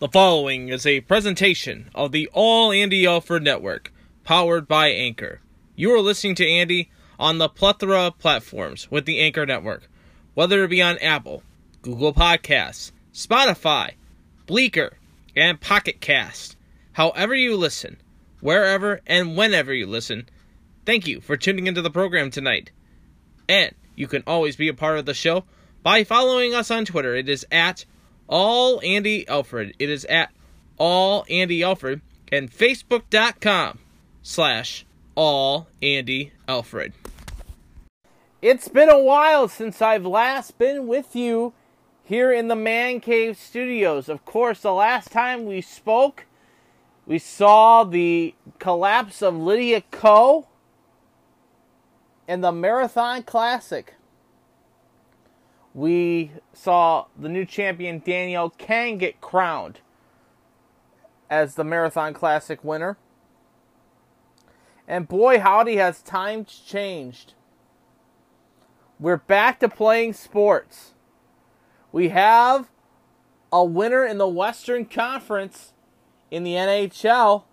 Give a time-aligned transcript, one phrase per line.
[0.00, 5.40] The following is a presentation of the All Andy Alford Network, powered by Anchor.
[5.74, 9.88] You are listening to Andy on the plethora of platforms with the Anchor Network,
[10.34, 11.42] whether it be on Apple,
[11.82, 13.94] Google Podcasts, Spotify,
[14.46, 14.98] Breaker,
[15.34, 16.56] and Pocket Cast.
[16.92, 17.96] However you listen,
[18.40, 20.28] wherever and whenever you listen,
[20.86, 22.70] thank you for tuning into the program tonight.
[23.48, 25.42] And you can always be a part of the show
[25.82, 27.16] by following us on Twitter.
[27.16, 27.84] It is at
[28.28, 29.74] all Andy Alfred.
[29.78, 30.30] It is at
[30.76, 33.78] all Andy Alfred and Facebook.com
[34.22, 36.92] slash all Andy Alfred.
[38.40, 41.54] It's been a while since I've last been with you
[42.04, 44.08] here in the Man Cave Studios.
[44.08, 46.26] Of course, the last time we spoke,
[47.04, 50.46] we saw the collapse of Lydia Ko
[52.28, 53.94] and the Marathon Classic
[55.78, 59.78] we saw the new champion Danielle Kang get crowned
[61.30, 62.98] as the Marathon Classic winner.
[64.88, 67.34] And boy, howdy, has times changed.
[68.98, 70.94] We're back to playing sports.
[71.92, 72.72] We have
[73.52, 75.74] a winner in the Western Conference
[76.28, 77.44] in the NHL.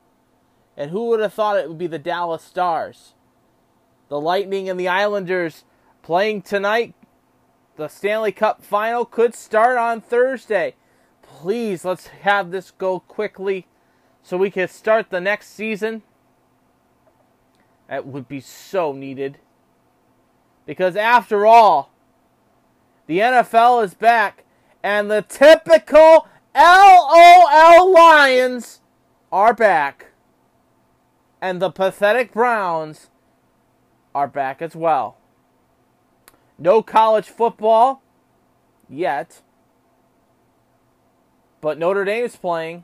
[0.76, 3.14] And who would have thought it would be the Dallas Stars?
[4.10, 5.64] The Lightning and the Islanders
[6.02, 6.96] playing tonight
[7.76, 10.76] the Stanley Cup final could start on Thursday.
[11.22, 13.68] Please, let's have this go quickly
[14.24, 16.02] so we can start the next season.
[17.88, 19.38] That would be so needed.
[20.66, 21.92] Because after all,
[23.08, 24.44] the NFL is back,
[24.82, 28.82] and the typical LOL Lions
[29.32, 30.08] are back.
[31.42, 33.10] And the pathetic Browns
[34.16, 35.18] are back as well.
[36.58, 38.02] No college football
[38.90, 39.42] yet.
[41.62, 42.84] But Notre Dame is playing.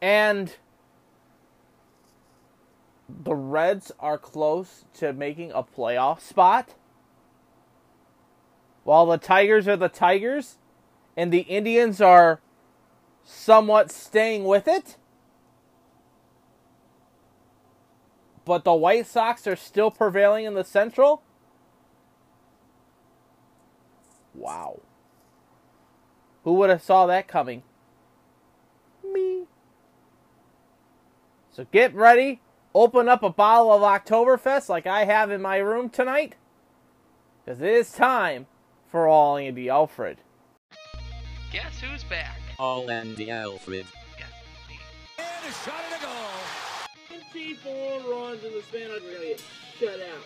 [0.00, 0.54] And
[3.08, 6.74] the Reds are close to making a playoff spot.
[8.84, 10.58] While the Tigers are the Tigers
[11.16, 12.40] and the Indians are
[13.24, 14.96] somewhat staying with it.
[18.46, 21.20] But the White Sox are still prevailing in the Central?
[24.32, 24.80] Wow.
[26.44, 27.64] Who would have saw that coming?
[29.04, 29.42] Me.
[31.50, 32.40] So get ready.
[32.72, 36.36] Open up a bottle of Oktoberfest like I have in my room tonight.
[37.44, 38.46] Because it is time
[38.86, 40.18] for All Andy Alfred.
[41.50, 42.38] Guess who's back?
[42.60, 43.86] All Andy Alfred.
[44.18, 44.28] Yes,
[44.68, 44.78] me.
[45.18, 46.15] And a shot and a goal.
[47.66, 49.36] 24 runs in the span of really
[49.78, 50.24] shut out.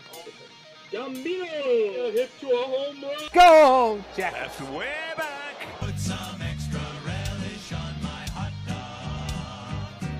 [0.92, 3.14] Gambino hit to a home run.
[3.32, 4.32] Go, Jack.
[4.32, 5.56] That's way back.
[5.78, 10.10] Put some extra relish on my hot dog.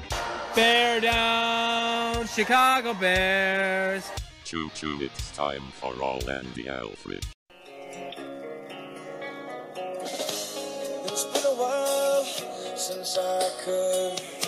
[0.55, 4.09] Bear down, Chicago Bears.
[4.45, 7.27] Choo choo, it's time for All Andy Alfred.
[11.05, 12.25] It's been a while
[12.77, 14.40] since I could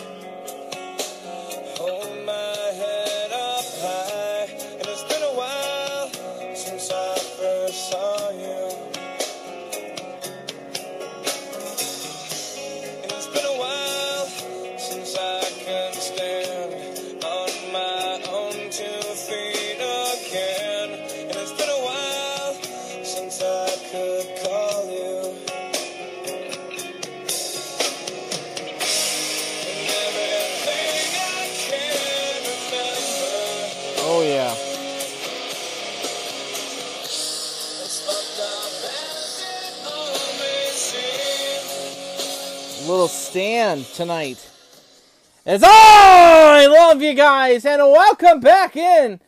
[43.32, 44.46] stand tonight.
[45.46, 49.20] As I love you guys, and welcome back in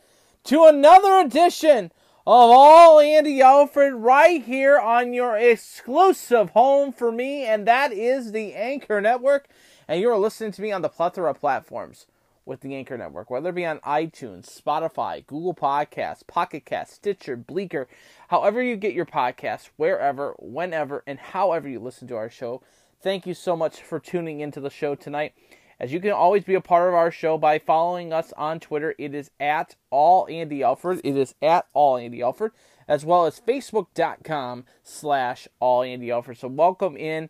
[0.43, 7.45] to another edition of All Andy Alfred right here on your exclusive home for me,
[7.45, 9.47] and that is the Anchor Network.
[9.87, 12.05] And you are listening to me on the plethora of platforms
[12.45, 17.35] with the Anchor Network, whether it be on iTunes, Spotify, Google Podcasts, Pocket Cast, Stitcher,
[17.35, 17.87] Breaker,
[18.27, 22.61] however you get your podcasts, wherever, whenever, and however you listen to our show.
[23.05, 25.35] Thank you so much for tuning into the show tonight.
[25.79, 28.95] As you can always be a part of our show by following us on Twitter,
[28.97, 31.01] it is at all Andy Alfred.
[31.03, 32.51] It is at all Andy Alfred,
[32.87, 36.39] as well as Facebook.com slash all Andy Alfred.
[36.39, 37.29] So welcome in.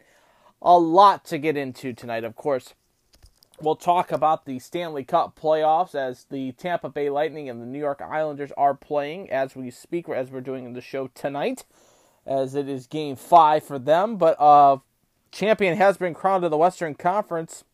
[0.61, 2.73] A lot to get into tonight, of course.
[3.59, 7.79] We'll talk about the Stanley Cup playoffs as the Tampa Bay Lightning and the New
[7.79, 11.65] York Islanders are playing as we speak, as we're doing in the show tonight,
[12.25, 14.15] as it is game five for them.
[14.15, 14.77] But uh,
[15.35, 17.65] champion has been crowned in the Western Conference,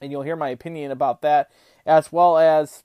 [0.00, 1.48] and you'll hear my opinion about that,
[1.86, 2.82] as well as,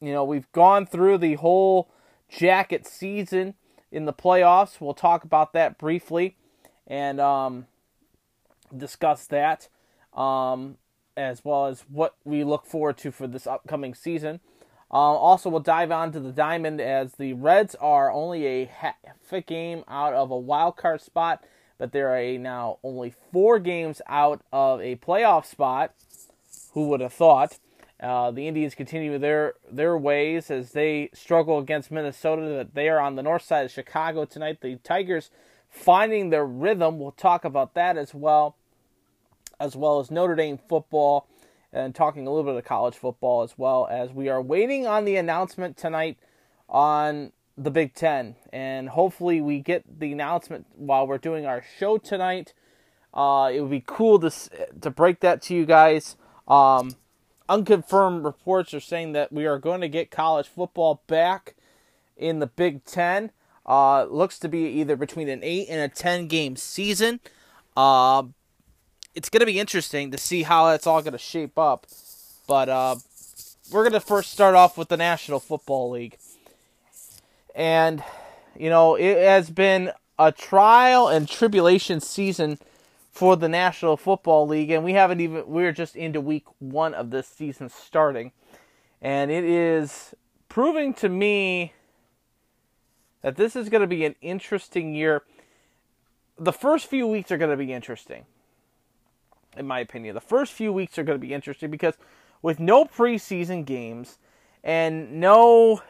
[0.00, 1.90] you know, we've gone through the whole
[2.28, 3.54] jacket season
[3.90, 4.80] in the playoffs.
[4.80, 6.36] We'll talk about that briefly
[6.86, 7.66] and um,
[8.74, 9.68] discuss that,
[10.14, 10.76] um,
[11.16, 14.38] as well as what we look forward to for this upcoming season.
[14.90, 18.94] Uh, also, we'll dive on to the diamond as the Reds are only a half
[19.32, 21.44] a game out of a wild card spot,
[21.78, 25.94] but they're a now only four games out of a playoff spot.
[26.72, 27.58] Who would have thought?
[28.00, 32.42] Uh, the Indians continue their their ways as they struggle against Minnesota.
[32.48, 34.60] That they are on the north side of Chicago tonight.
[34.60, 35.30] The Tigers
[35.68, 36.98] finding their rhythm.
[36.98, 38.56] We'll talk about that as well,
[39.58, 41.26] as well as Notre Dame football
[41.72, 45.04] and talking a little bit of college football as well as we are waiting on
[45.04, 46.16] the announcement tonight
[46.68, 51.98] on the Big Ten, and hopefully we get the announcement while we're doing our show
[51.98, 52.54] tonight.
[53.12, 54.30] Uh, it would be cool to
[54.80, 56.16] to break that to you guys.
[56.46, 56.94] Um,
[57.48, 61.56] unconfirmed reports are saying that we are going to get college football back
[62.16, 63.32] in the Big Ten.
[63.66, 67.20] Uh, looks to be either between an eight and a ten game season.
[67.76, 68.22] Uh,
[69.14, 71.86] it's going to be interesting to see how that's all going to shape up.
[72.46, 72.96] But uh,
[73.72, 76.16] we're going to first start off with the National Football League.
[77.54, 78.02] And,
[78.56, 82.58] you know, it has been a trial and tribulation season
[83.10, 84.70] for the National Football League.
[84.70, 88.32] And we haven't even, we're just into week one of this season starting.
[89.00, 90.14] And it is
[90.48, 91.72] proving to me
[93.22, 95.22] that this is going to be an interesting year.
[96.38, 98.26] The first few weeks are going to be interesting
[99.58, 100.14] in my opinion.
[100.14, 101.94] The first few weeks are going to be interesting because
[102.42, 104.18] with no preseason games
[104.62, 105.82] and no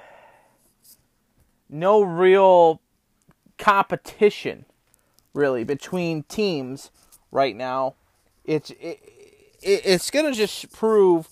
[1.68, 2.80] no real
[3.58, 4.64] competition
[5.34, 6.90] really between teams
[7.30, 7.94] right now,
[8.44, 9.00] it's it,
[9.62, 11.28] it it's going to just prove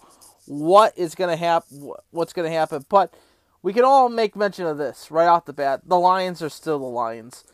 [0.46, 3.14] what is going to happen what's going to happen, but
[3.62, 5.82] we can all make mention of this right off the bat.
[5.86, 7.44] The Lions are still the Lions.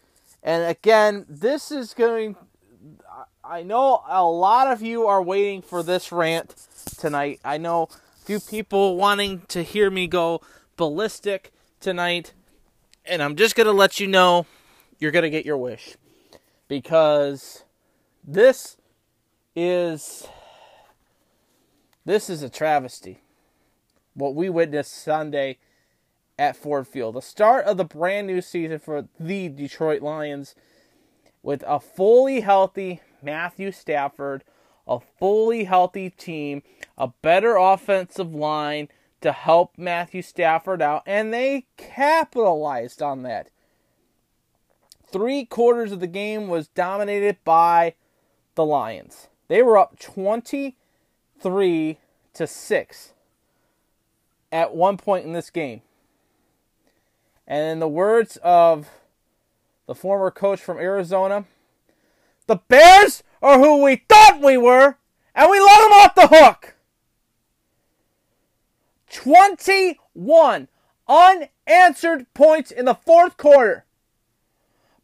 [0.43, 2.37] And again, this is going
[3.45, 6.55] I know a lot of you are waiting for this rant
[6.97, 7.41] tonight.
[7.45, 10.41] I know a few people wanting to hear me go
[10.77, 12.33] ballistic tonight.
[13.05, 14.47] And I'm just going to let you know
[14.99, 15.97] you're going to get your wish.
[16.69, 17.65] Because
[18.25, 18.77] this
[19.55, 20.27] is
[22.05, 23.23] this is a travesty.
[24.15, 25.59] What we witnessed Sunday
[26.39, 27.15] at Ford Field.
[27.15, 30.55] The start of the brand new season for the Detroit Lions
[31.43, 34.45] with a fully healthy Matthew Stafford,
[34.87, 36.63] a fully healthy team,
[36.99, 38.89] a better offensive line
[39.23, 43.49] to help Matthew Stafford out, and they capitalized on that.
[45.05, 47.95] Three quarters of the game was dominated by
[48.55, 49.29] the Lions.
[49.49, 51.99] They were up 23
[52.35, 53.13] to 6
[54.51, 55.83] at one point in this game.
[57.47, 58.89] And in the words of
[59.87, 61.45] the former coach from Arizona,
[62.47, 64.97] the Bears are who we thought we were,
[65.35, 66.75] and we let them off the hook.
[69.13, 70.69] 21
[71.09, 73.85] unanswered points in the fourth quarter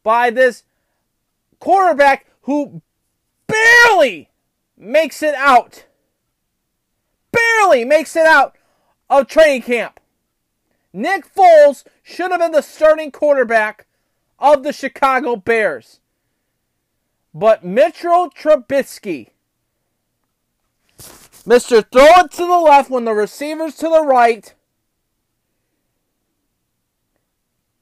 [0.03, 0.63] by this
[1.59, 2.81] quarterback who
[3.47, 4.29] barely
[4.77, 5.85] makes it out.
[7.31, 8.55] Barely makes it out
[9.09, 9.99] of training camp.
[10.91, 13.85] Nick Foles should have been the starting quarterback
[14.39, 15.99] of the Chicago Bears.
[17.33, 19.29] But Mitchell Trubisky,
[21.49, 21.83] Mr.
[21.91, 24.53] Throw it to the left when the receiver's to the right,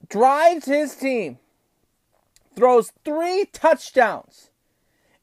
[0.08, 1.38] drives his team,
[2.56, 4.52] throws three touchdowns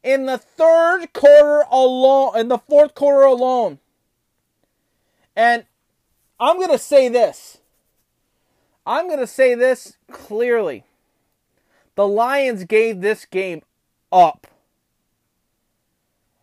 [0.02, 3.78] in the third quarter alone, in the fourth quarter alone.
[5.34, 5.64] And
[6.38, 7.58] I'm going to say this.
[8.84, 10.84] I'm going to say this clearly.
[11.94, 13.62] The Lions gave this game
[14.12, 14.46] up.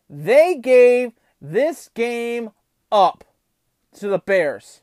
[0.09, 2.51] They gave this game
[2.91, 3.23] up
[3.95, 4.81] to the Bears.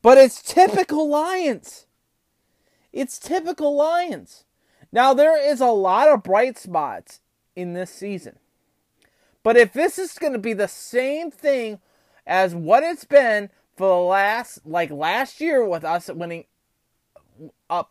[0.00, 1.86] But it's typical Lions.
[2.92, 4.44] It's typical Lions.
[4.92, 7.20] Now, there is a lot of bright spots
[7.56, 8.38] in this season.
[9.42, 11.80] But if this is going to be the same thing
[12.26, 16.44] as what it's been for the last, like last year with us winning
[17.68, 17.90] up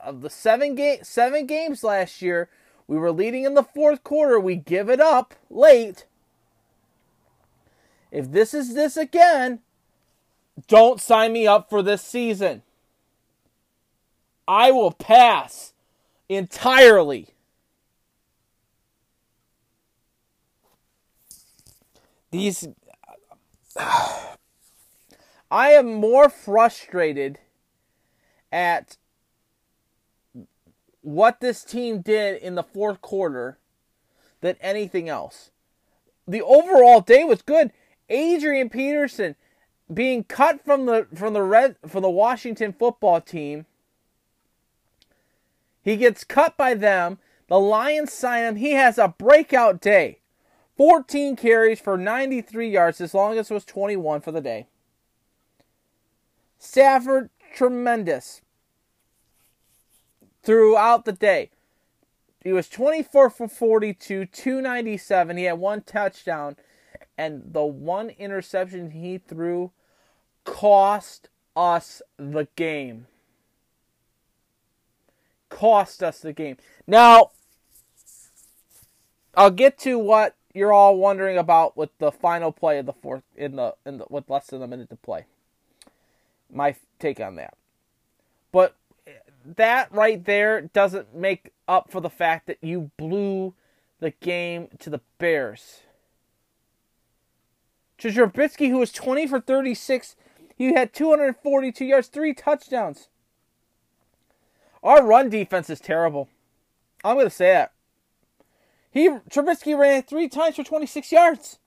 [0.00, 2.48] of the seven game seven games last year,
[2.90, 4.40] we were leading in the fourth quarter.
[4.40, 6.06] We give it up late.
[8.10, 9.60] If this is this again,
[10.66, 12.62] don't sign me up for this season.
[14.48, 15.72] I will pass
[16.28, 17.28] entirely.
[22.32, 22.66] These.
[23.76, 24.26] I
[25.52, 27.38] am more frustrated
[28.50, 28.96] at
[31.02, 33.58] what this team did in the fourth quarter
[34.40, 35.50] than anything else.
[36.26, 37.72] The overall day was good.
[38.08, 39.36] Adrian Peterson
[39.92, 43.66] being cut from the from the red from the Washington football team.
[45.82, 47.18] He gets cut by them.
[47.48, 48.56] The Lions sign him.
[48.56, 50.18] He has a breakout day.
[50.76, 52.98] 14 carries for 93 yards.
[52.98, 54.66] His longest was 21 for the day.
[56.58, 58.42] Stafford, tremendous
[60.42, 61.50] throughout the day.
[62.42, 65.36] He was 24 for 42, 297.
[65.36, 66.56] He had one touchdown,
[67.18, 69.72] and the one interception he threw
[70.44, 73.06] cost us the game.
[75.50, 76.56] Cost us the game.
[76.86, 77.32] Now,
[79.34, 83.22] I'll get to what you're all wondering about with the final play of the fourth
[83.36, 85.26] in the in the with less than a minute to play.
[86.52, 87.54] My take on that.
[88.50, 88.74] But
[89.44, 93.54] that right there doesn't make up for the fact that you blew
[94.00, 95.82] the game to the Bears.
[97.98, 100.16] Trubisky, who was 20 for 36,
[100.56, 103.08] he had 242 yards, three touchdowns.
[104.82, 106.28] Our run defense is terrible.
[107.04, 107.72] I'm going to say that.
[108.90, 111.58] He Trubisky ran three times for 26 yards.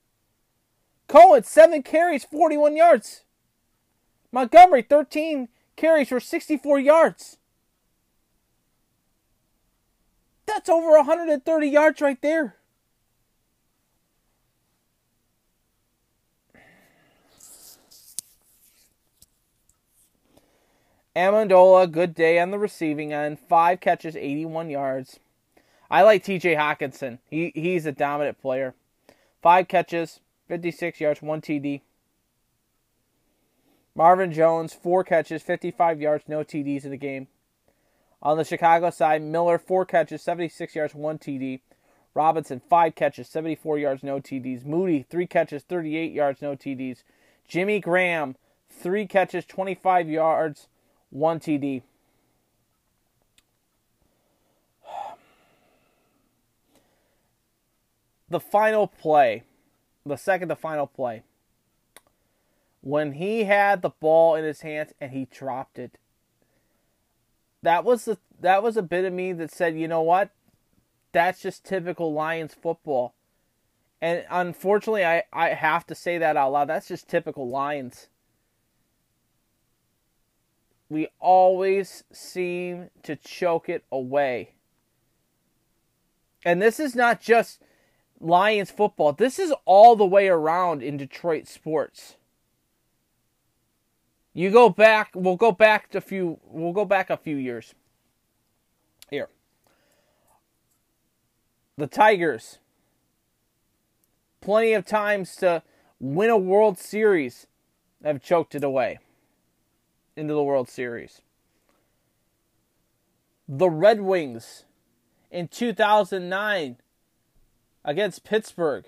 [1.08, 3.24] Cohen, seven carries, 41 yards.
[4.32, 7.38] Montgomery, 13 carries for 64 yards.
[10.46, 12.56] That's over 130 yards right there.
[21.16, 23.40] Amendola, good day on the receiving end.
[23.40, 25.20] Five catches, 81 yards.
[25.90, 27.20] I like TJ Hockenson.
[27.30, 28.74] He he's a dominant player.
[29.44, 31.82] Five catches, 56 yards, one TD.
[33.96, 37.28] Marvin Jones, four catches, 55 yards, no TDs in the game.
[38.24, 41.60] On the Chicago side, Miller, four catches, 76 yards, one TD.
[42.16, 44.64] Robinson, five catches, 74 yards, no TDs.
[44.64, 47.04] Mooney, three catches, 38 yards, no TDs.
[47.50, 48.38] Jimmy Graham,
[48.70, 50.70] three catches, 25 yards,
[51.10, 51.84] one TD.
[58.30, 59.44] The final play,
[60.06, 61.22] the second to final play,
[62.82, 66.00] when he had the ball in his hands and he dropped it.
[67.64, 70.30] That was the that was a bit of me that said, you know what?
[71.14, 73.16] That's just typical Lions football.
[74.02, 76.70] And unfortunately I, I have to say that out loud.
[76.70, 78.10] That's just typical Lions.
[80.90, 84.56] We always seem to choke it away.
[86.46, 87.62] And this is not just
[88.20, 89.14] Lions football.
[89.14, 92.18] This is all the way around in Detroit sports.
[94.34, 97.76] You go back, we'll go back to a few we'll go back a few years.
[99.10, 99.30] Here.
[101.78, 102.60] The Tigers
[104.42, 105.64] plenty of times to
[106.00, 107.48] win a World Series
[108.04, 109.00] have choked it away
[110.18, 111.22] into the World Series.
[113.48, 114.66] The Red Wings
[115.32, 116.78] in 2009
[117.86, 118.86] against Pittsburgh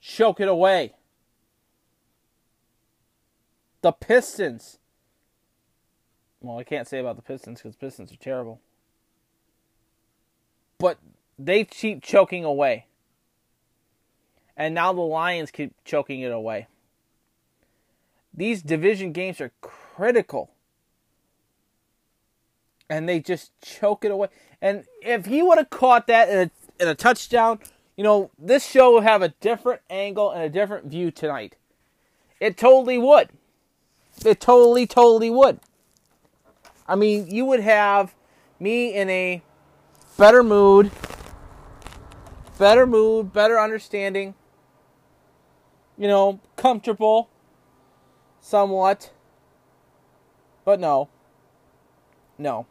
[0.00, 0.94] choke it away
[3.82, 4.78] the Pistons.
[6.40, 8.60] Well, I can't say about the Pistons because Pistons are terrible.
[10.78, 10.98] But
[11.38, 12.86] they keep choking away.
[14.56, 16.66] And now the Lions keep choking it away.
[18.32, 20.50] These division games are critical.
[22.88, 24.28] And they just choke it away.
[24.60, 27.60] And if he would have caught that in a, in a touchdown,
[27.96, 31.56] you know, this show would have a different angle and a different view tonight.
[32.40, 33.28] It totally would.
[34.24, 35.60] It totally, totally would.
[36.86, 38.14] I mean, you would have
[38.58, 39.42] me in a
[40.18, 40.90] better mood,
[42.58, 44.34] better mood, better understanding,
[45.96, 47.30] you know, comfortable
[48.40, 49.12] somewhat.
[50.64, 51.08] But no.
[52.36, 52.66] No.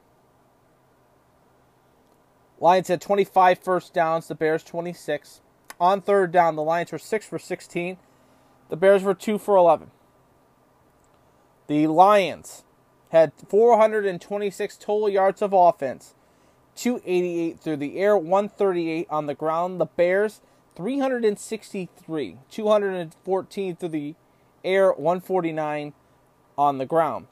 [2.59, 5.41] Lions had 25 first downs, the Bears 26.
[5.79, 7.97] On third down, the Lions were 6 for 16.
[8.69, 9.91] The Bears were 2 for 11.
[11.69, 12.63] The Lions
[13.09, 16.15] had 426 total yards of offense,
[16.75, 19.79] 288 through the air, 138 on the ground.
[19.79, 20.41] The Bears
[20.75, 24.15] 363, 214 through the
[24.63, 25.93] air, 149
[26.57, 27.27] on the ground.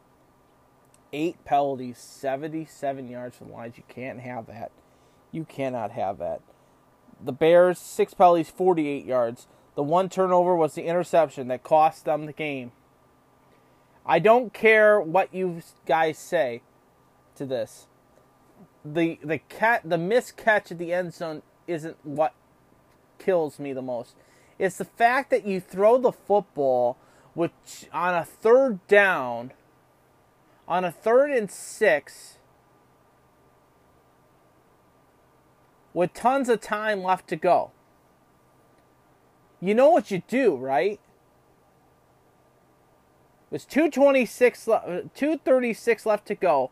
[1.12, 3.76] Eight penalties, 77 yards from the lines.
[3.76, 4.70] You can't have that.
[5.32, 6.42] You cannot have that.
[7.20, 9.48] The Bears, six penalties, 48 yards.
[9.74, 12.72] The one turnover was the interception that cost them the game.
[14.08, 16.62] I don't care what you guys say
[17.36, 17.88] to this.
[18.86, 22.34] The the cat the missed catch at the end zone isn't what
[23.20, 24.16] kills me the most.
[24.58, 26.98] It's the fact that you throw the football
[27.34, 29.52] which on a third down
[30.68, 32.38] on a third and 6
[35.94, 37.72] with tons of time left to go.
[39.62, 41.00] You know what you do, right?
[43.50, 46.72] Was 226 uh, 236 left to go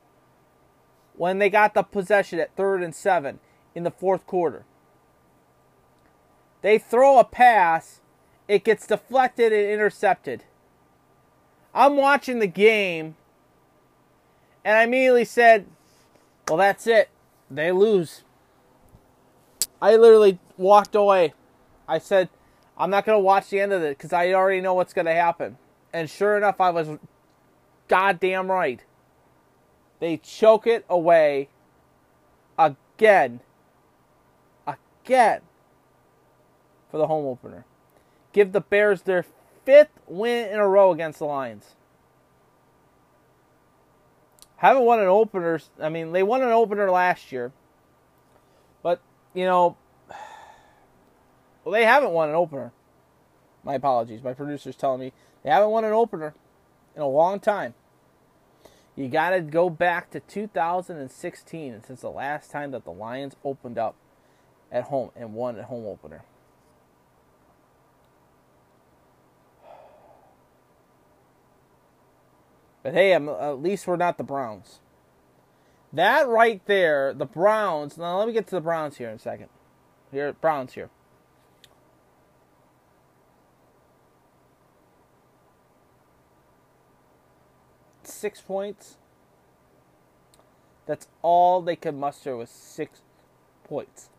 [1.16, 3.40] when they got the possession at third and 7
[3.74, 4.66] in the fourth quarter.
[6.62, 8.02] They throw a pass,
[8.48, 10.44] it gets deflected and intercepted.
[11.74, 13.16] I'm watching the game
[14.64, 15.68] and I immediately said,
[16.48, 17.10] "Well, that's it.
[17.50, 18.24] They lose."
[19.82, 21.34] I literally walked away.
[21.88, 22.30] I said,
[22.78, 25.06] I'm not going to watch the end of it because I already know what's going
[25.06, 25.58] to happen.
[25.96, 26.90] And sure enough, I was
[27.88, 28.82] goddamn right.
[30.02, 31.48] They choke it away
[32.60, 33.40] again.
[34.68, 35.40] Again.
[36.92, 37.64] For the home opener.
[38.34, 39.24] Give the Bears their
[39.64, 41.76] fifth win in a row against the Lions.
[44.58, 45.62] Haven't won an opener.
[45.82, 47.54] I mean, they won an opener last year.
[48.84, 49.00] But
[49.34, 49.78] you know,
[51.64, 52.74] well, they haven't won an opener.
[53.64, 54.22] My apologies.
[54.22, 55.14] My producer's telling me
[55.46, 56.34] they haven't won an opener
[56.96, 57.76] in a long time.
[58.96, 63.36] You got to go back to 2016, and since the last time that the Lions
[63.44, 63.96] opened up
[64.72, 66.24] at home and won a home opener.
[72.82, 74.80] But hey, I'm, at least we're not the Browns.
[75.94, 78.00] That right there, the Browns.
[78.00, 79.50] Now let me get to the Browns here in a second.
[80.12, 80.90] Here, Browns here.
[88.26, 88.98] Six points.
[90.88, 93.02] That's all they could muster was six
[93.66, 94.10] points.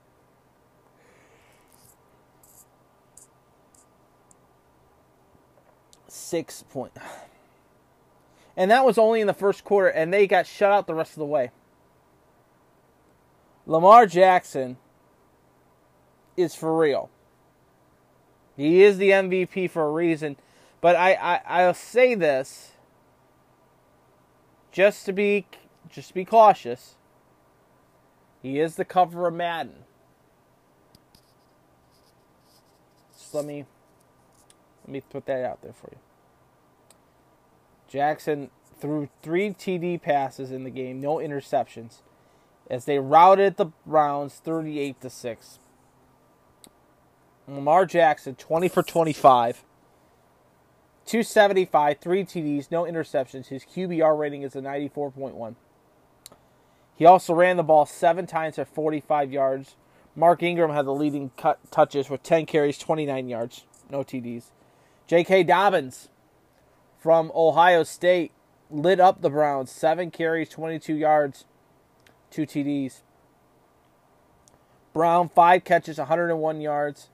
[6.07, 6.93] Six point.
[8.57, 11.15] And that was only in the first quarter, and they got shut out the rest
[11.15, 11.51] of the way.
[13.67, 14.77] Lamar Jackson
[16.37, 17.11] is for real.
[18.57, 20.37] He is the MVP for a reason.
[20.81, 22.71] But I, I I'll say this
[24.77, 25.47] just to be
[25.89, 26.97] just to be cautious.
[28.43, 29.85] He is the cover of Madden.
[33.17, 33.65] Just let me
[34.85, 35.99] let me put that out there for you.
[37.89, 42.03] Jackson threw three TD passes in the game, no interceptions,
[42.69, 45.59] as they routed the Browns 38 to 6.
[47.49, 49.65] Lamar Jackson, 20 for 25,
[51.07, 53.47] 275, three TDs, no interceptions.
[53.47, 55.55] His QBR rating is a 94.1.
[56.97, 59.77] He also ran the ball seven times at 45 yards.
[60.17, 64.47] Mark Ingram had the leading cut touches with 10 carries, 29 yards, no TDs.
[65.07, 65.45] J.K.
[65.45, 66.09] Dobbins
[66.99, 68.33] from Ohio State
[68.71, 69.71] lit up the Browns.
[69.71, 71.45] Seven carries, 22 yards,
[72.31, 73.03] two TDs.
[74.93, 77.11] Brown, five catches, 101 yards.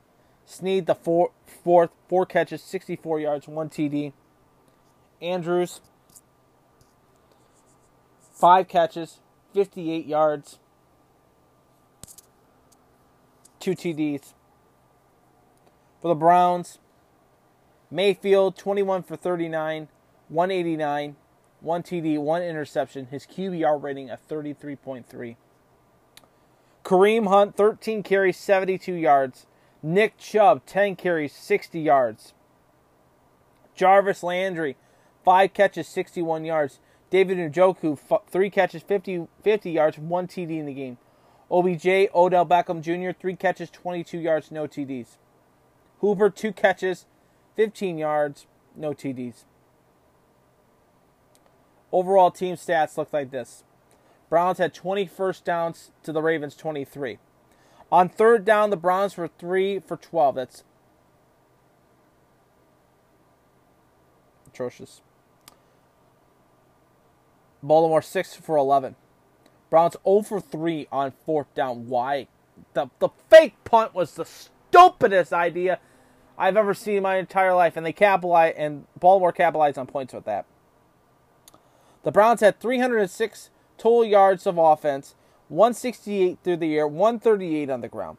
[0.53, 1.31] Snead, the four,
[1.65, 4.13] fourth, four catches, 64 yards, one TD.
[5.23, 5.81] Andrews,
[8.35, 9.21] five catches,
[9.55, 10.59] 58 yards,
[13.61, 14.35] two TDs.
[16.03, 16.79] For the Browns,
[17.91, 19.89] Mayfield, 21 for 39,
[20.29, 21.17] 189,
[21.61, 23.07] one TD, one interception.
[23.07, 25.37] His QBR rating of 33.3.
[26.85, 29.47] Kareem Hunt, 13 carries, 72 yards.
[29.83, 32.35] Nick Chubb, 10 carries, 60 yards.
[33.75, 34.77] Jarvis Landry,
[35.25, 36.79] 5 catches, 61 yards.
[37.11, 37.99] David Njoku,
[38.31, 40.99] 3 catches, 50, 50 yards, 1 TD in the game.
[41.51, 45.19] OBJ, Odell Beckham Jr., 3 catches, 22 yards, no TDs.
[46.01, 47.07] Hooper, 2 catches,
[47.57, 49.45] 15 yards, no TDs.
[51.91, 53.65] Overall team stats look like this.
[54.31, 57.19] Browns had 20 first downs to the Ravens 23.
[57.93, 60.35] On third down, the Browns were 3 for 12.
[60.35, 60.65] That's
[64.47, 65.03] atrocious.
[67.63, 68.97] Baltimore 6 for 11.
[69.69, 71.89] Browns 0 for 3 on fourth down.
[71.89, 72.29] Why?
[72.73, 75.79] The, the fake punt was the stupidest idea
[76.39, 80.15] I've ever seen in my entire life, and they capitalize and Baltimore capitalized on points
[80.15, 80.47] with that.
[82.05, 85.15] The Browns had 306 total yards of offense,
[85.53, 88.17] 168 through the air, 138 on the ground.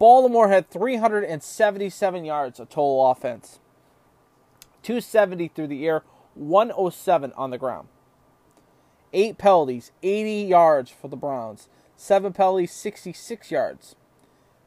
[0.00, 3.60] Baltimore had 377 yards of total offense,
[4.82, 6.02] 270 through the air,
[6.34, 7.86] 107 on the ground.
[9.12, 11.68] Eight penalties, 80 yards for the Browns.
[11.96, 13.94] Seven penalties, 66 yards.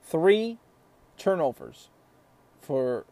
[0.02, 0.60] Three
[1.18, 1.90] turnovers
[2.62, 3.06] for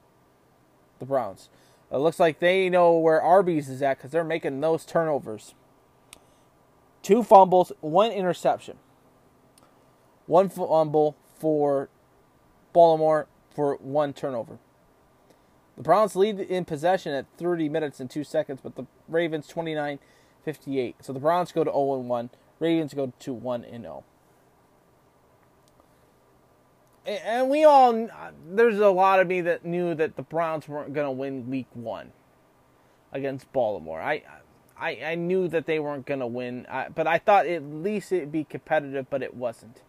[1.00, 1.50] the Browns.
[1.92, 5.54] It looks like they know where Arby's is at because they're making those turnovers.
[7.02, 8.78] Two fumbles, one interception.
[10.26, 11.90] One fumble for
[12.74, 14.60] Baltimore for one turnover.
[15.78, 20.00] The Browns lead in possession at 30 minutes and 2 seconds, but the Ravens 29
[20.44, 20.96] 58.
[21.02, 22.30] So the Browns go to 0 1.
[22.60, 24.04] Ravens go to 1 0.
[27.06, 30.94] And we all, uh, there's a lot of me that knew that the Browns weren't
[30.94, 32.12] going to win week one
[33.14, 34.02] against Baltimore.
[34.02, 34.24] I,
[34.80, 38.32] I, I knew that they weren't going to win, but I thought at least it'd
[38.32, 39.82] be competitive, but it wasn't.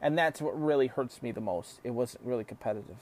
[0.00, 1.80] And that's what really hurts me the most.
[1.84, 2.96] It wasn't really competitive.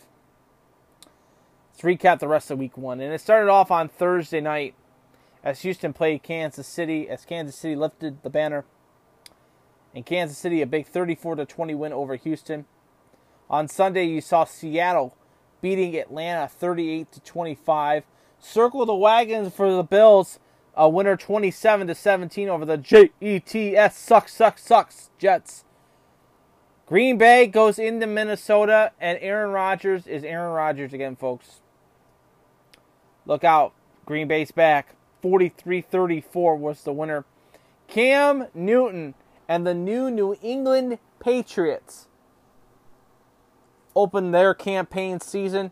[1.73, 3.01] Let's recap the rest of week one.
[3.01, 4.75] And it started off on Thursday night
[5.43, 8.65] as Houston played Kansas City, as Kansas City lifted the banner.
[9.93, 12.65] In Kansas City, a big 34 to 20 win over Houston.
[13.51, 15.15] On Sunday, you saw Seattle
[15.61, 18.05] beating Atlanta 38 to 25.
[18.39, 20.39] Circle the wagons for the Bills,
[20.77, 25.65] a winner 27 to 17 over the Jets sucks sucks sucks Jets.
[26.87, 31.61] Green Bay goes into Minnesota, and Aaron Rodgers is Aaron Rodgers again, folks.
[33.25, 33.73] Look out.
[34.05, 34.95] Green Bay's back.
[35.23, 37.25] 43 34 was the winner.
[37.89, 39.15] Cam Newton
[39.49, 42.09] and the new New England Patriots
[43.97, 45.71] opened their campaign season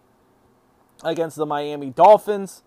[1.05, 2.63] against the Miami Dolphins.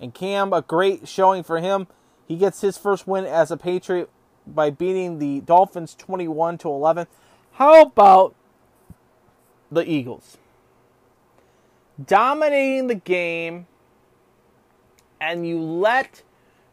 [0.00, 1.86] And Cam, a great showing for him.
[2.26, 4.10] He gets his first win as a Patriot
[4.46, 7.06] by beating the Dolphins 21 to 11.
[7.52, 8.34] How about
[9.70, 10.38] the Eagles?
[12.04, 13.66] Dominating the game
[15.20, 16.22] and you let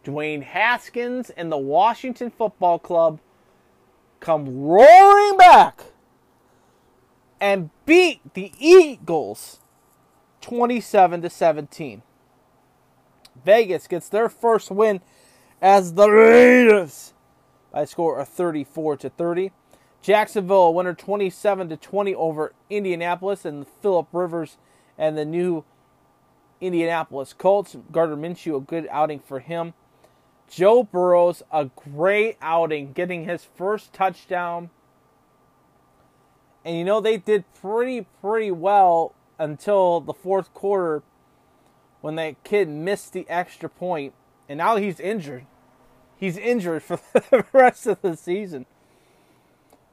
[0.03, 3.19] Dwayne Haskins and the Washington Football Club
[4.19, 5.85] come roaring back
[7.41, 9.59] and beat the Eagles
[10.41, 12.01] 27 to 17.
[13.45, 14.99] Vegas gets their first win
[15.61, 17.13] as the Raiders
[17.71, 19.51] by a score of 34 to 30.
[20.01, 24.57] Jacksonville a winner 27 to 20 over Indianapolis and Philip Rivers
[24.97, 25.63] and the new
[26.59, 27.75] Indianapolis Colts.
[27.91, 29.73] Gardner Minshew, a good outing for him.
[30.47, 34.69] Joe Burrows, a great outing, getting his first touchdown.
[36.63, 41.03] And you know, they did pretty, pretty well until the fourth quarter
[42.05, 43.67] when that kid missed the extra.
[43.81, 45.47] And now he's injured.
[46.15, 46.99] He's injured for
[47.31, 48.67] the rest of the season.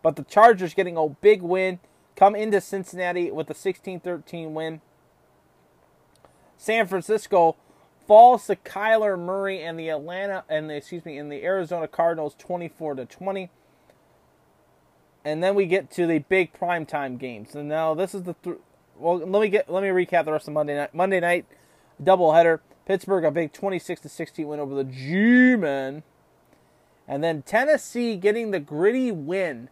[0.02, 1.80] But the Chargers getting a big win,
[2.14, 4.82] come into Cincinnati with a 16 13 win.
[6.58, 7.56] San Francisco
[8.06, 12.34] falls to Kyler Murray and the Atlanta and the, excuse me, in the Arizona Cardinals
[12.38, 13.48] 24 to 20.
[15.24, 17.54] And then we get to the big primetime games.
[17.54, 18.58] And now this is the th-
[18.98, 20.94] well, let me get let me recap the rest of Monday night.
[20.94, 21.46] Monday night
[22.02, 22.60] doubleheader.
[22.86, 26.02] Pittsburgh a big 26 to 16 win over the G-men.
[27.08, 29.68] And then Tennessee getting the gritty win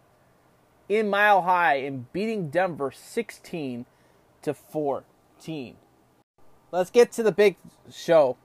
[0.89, 3.85] in Mile High and beating Denver 16
[4.41, 5.75] to 14
[6.71, 7.57] let's get to the big
[7.91, 8.37] show.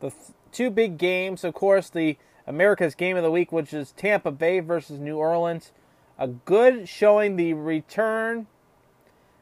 [0.00, 2.16] The th- two big games, of course, the
[2.46, 5.72] America's Game of the Week, which is Tampa Bay versus New Orleans.
[6.18, 8.46] A good showing the return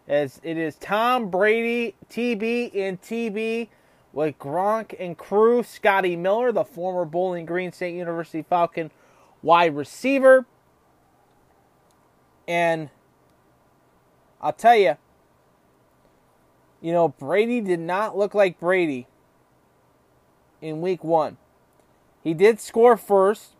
[0.08, 3.68] as it is Tom Brady, TB and TB
[4.12, 5.62] with Gronk and crew.
[5.62, 8.90] Scotty Miller, the former Bowling Green State University Falcon
[9.42, 10.46] wide receiver.
[12.48, 12.88] And
[14.40, 14.96] I'll tell you,
[16.80, 19.06] you know, Brady did not look like Brady
[20.62, 21.36] in week one.
[22.24, 23.52] He did score first.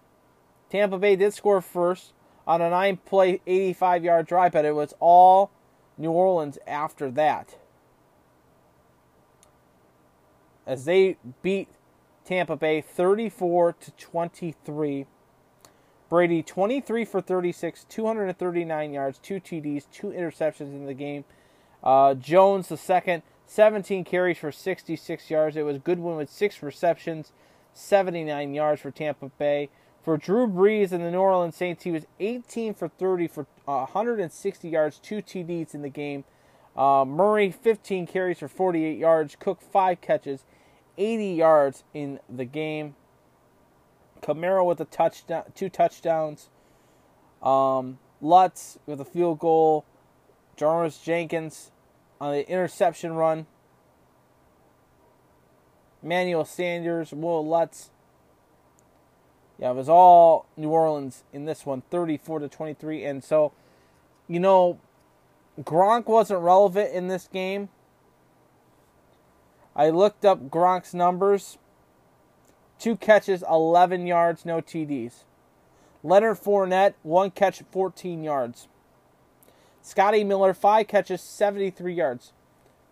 [0.71, 2.13] Tampa Bay did score first
[2.47, 5.51] on a nine play, 85 yard drive, but it was all
[5.99, 7.57] New Orleans after that.
[10.67, 11.69] As they beat
[12.25, 15.07] Tampa Bay 34 to 23.
[16.09, 21.25] Brady 23 for 36, 239 yards, two TDs, two interceptions in the game.
[21.83, 25.57] Uh, Jones, the second, 17 carries for 66 yards.
[25.57, 27.33] It was Godwin with six receptions,
[27.75, 29.69] 79 yards for Tampa Bay.
[30.09, 33.85] For Drew Brees and the New Orleans Saints, he was 18 for 30 for uh,
[33.93, 36.25] 160 yards, two TDs in the game.
[36.75, 39.37] Uh, Murray, 15 carries for 48 yards.
[39.39, 40.47] Cook, five catches,
[40.97, 42.97] 80 yards in the game.
[44.23, 46.49] Kamara with a touchdown, two touchdowns.
[47.43, 49.85] Um, Lutz with a field goal
[50.57, 51.71] Janoris Jenkins
[52.19, 53.47] on the interception run.
[56.03, 57.91] Emmanuel Sanders, Wil Lutz.
[59.59, 63.05] Yeah, it was all New Orleans in this one, 34 to 23.
[63.05, 63.53] And so,
[64.29, 64.79] you know,
[65.61, 67.69] Gronk wasn't relevant in this game.
[69.75, 71.59] I looked up Gronk's numbers.
[72.79, 75.25] Two catches, 11 yards, no TDs.
[76.05, 78.69] Leonard Fournette, one catch, 14 yards.
[79.83, 82.33] Scotty Miller, five catches, 73 yards.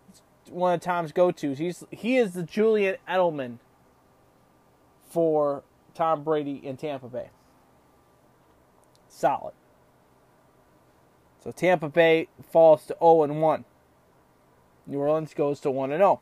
[0.09, 1.57] It's one of Tom's go-tos.
[1.57, 3.59] He's he is the Julian Edelman
[5.09, 5.63] for
[5.97, 7.29] Tom Brady in Tampa Bay.
[9.09, 9.53] Solid.
[11.43, 13.65] So Tampa Bay falls to 0 and 1.
[14.85, 16.21] New Orleans goes to 1 and 0.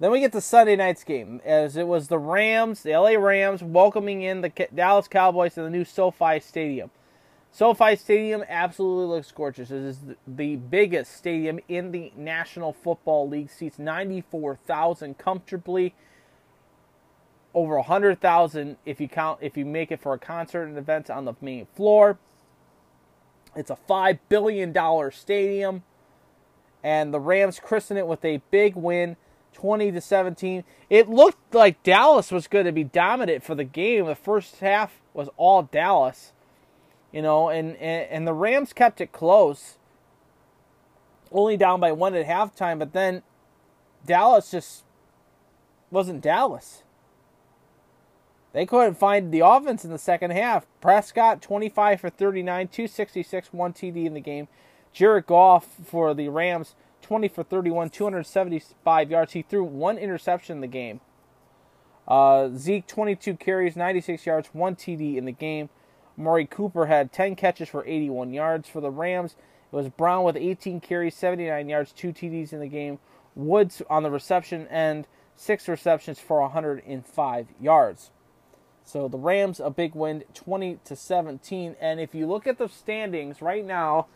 [0.00, 3.62] Then we get to Sunday night's game, as it was the Rams, the LA Rams,
[3.62, 6.90] welcoming in the Dallas Cowboys to the new SoFi Stadium.
[7.52, 9.70] SoFi Stadium absolutely looks gorgeous.
[9.70, 13.48] It is the biggest stadium in the National Football League.
[13.48, 15.94] Seats 94,000 comfortably.
[17.56, 21.24] Over 100,000 if you count if you make it for a concert and events on
[21.24, 22.18] the main floor.
[23.56, 25.82] It's a 5 billion dollar stadium
[26.84, 29.16] and the Rams christened it with a big win
[29.54, 30.62] 20 to 17.
[30.88, 34.06] It looked like Dallas was going to be dominant for the game.
[34.06, 36.32] The first half was all Dallas
[37.16, 39.78] you know, and, and, and the Rams kept it close,
[41.32, 43.22] only down by one at halftime, but then
[44.04, 44.84] Dallas just
[45.90, 46.82] wasn't Dallas.
[48.56, 50.66] They couldn't find the offense in the second half.
[50.80, 54.48] Prescott, 25 for 39, 266, 1 TD in the game.
[54.94, 59.34] Jared Goff for the Rams, 20 for 31, 275 yards.
[59.34, 61.00] He threw one interception in the game.
[62.08, 65.68] Uh, Zeke, 22 carries, 96 yards, 1 TD in the game.
[66.18, 68.70] Amari Cooper had 10 catches for 81 yards.
[68.70, 69.32] For the Rams,
[69.70, 73.00] it was Brown with 18 carries, 79 yards, two TDs in the game.
[73.34, 78.12] Woods on the reception end, six receptions for 105 yards.
[78.86, 81.74] So the Rams a big win, 20 to 17.
[81.80, 84.06] And if you look at the standings right now,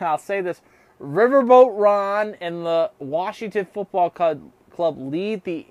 [0.00, 0.62] I'll say this:
[1.00, 5.66] Riverboat Ron and the Washington Football Club, lead the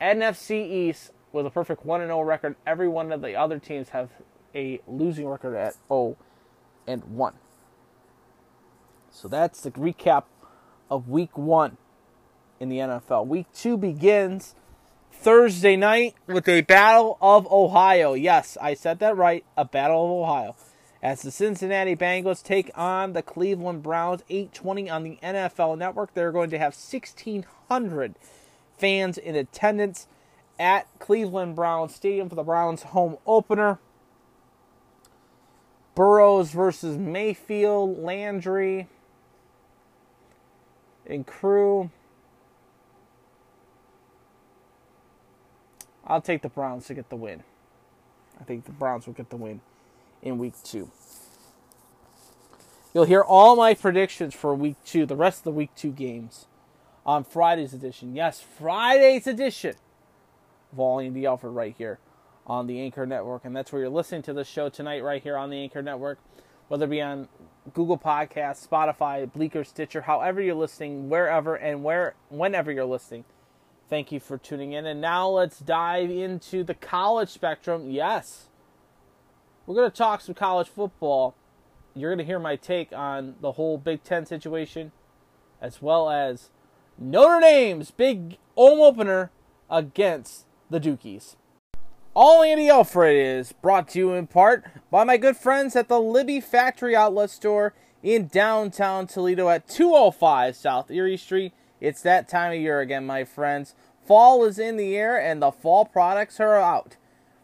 [0.00, 2.56] NFC East with a perfect 1 0 record.
[2.66, 4.08] Every one of the other teams have
[4.54, 6.16] a losing record at 0
[6.86, 7.34] and 1.
[9.10, 10.24] So that's the recap
[10.90, 11.76] of week 1
[12.60, 13.26] in the NFL.
[13.26, 14.54] Week 2 begins
[15.20, 18.14] Thursday night with a Battle of Ohio.
[18.14, 20.54] Yes, I said that right, a Battle of Ohio.
[21.02, 26.30] As the Cincinnati Bengals take on the Cleveland Browns 820 on the NFL network, they're
[26.30, 28.14] going to have 1600
[28.78, 30.06] fans in attendance
[30.56, 33.80] at Cleveland Browns Stadium for the Browns home opener.
[35.96, 38.86] Burrows versus Mayfield, Landry,
[41.04, 41.90] and crew.
[46.08, 47.44] I'll take the Browns to get the win.
[48.40, 49.60] I think the Browns will get the win
[50.22, 50.90] in week two.
[52.94, 56.46] You'll hear all my predictions for week two, the rest of the week two games,
[57.04, 58.16] on Friday's edition.
[58.16, 59.74] Yes, Friday's edition
[60.72, 61.98] of All Andy Alford right here
[62.46, 63.44] on the Anchor Network.
[63.44, 66.18] And that's where you're listening to the show tonight, right here on the Anchor Network,
[66.68, 67.28] whether it be on
[67.74, 73.24] Google Podcasts, Spotify, Breaker, Stitcher, however you're listening, wherever and where whenever you're listening.
[73.88, 74.84] Thank you for tuning in.
[74.84, 77.90] And now let's dive into the college spectrum.
[77.90, 78.48] Yes.
[79.66, 81.34] We're going to talk some college football.
[81.94, 84.92] You're going to hear my take on the whole Big Ten situation,
[85.60, 86.50] as well as
[86.98, 89.30] Notre Dame's big home opener
[89.70, 91.36] against the Dukies.
[92.14, 95.96] All Andy Alfred is brought to you in part by my good friends at the
[96.00, 101.52] Libbey Factory Outlet Store in downtown Toledo at 205 South Erie Street.
[101.80, 103.74] It's that time of year again, my friends.
[104.04, 106.96] Fall is in the air and the fall products are out.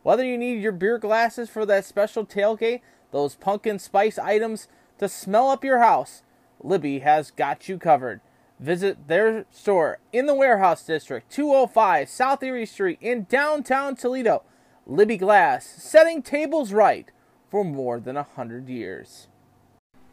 [0.02, 4.68] Whether you need your beer glasses for that special tailgate, those pumpkin spice items
[4.98, 6.22] to smell up your house,
[6.62, 8.20] Libbey has got you covered.
[8.58, 14.42] Visit their store in the Warehouse District, 205 South Erie Street in downtown Toledo.
[14.88, 17.10] Libbey Glass, setting tables right
[17.50, 19.28] for more than a hundred years.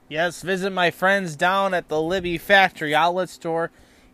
[0.08, 3.72] Yes, visit my friends down at the Libbey Factory Outlet Store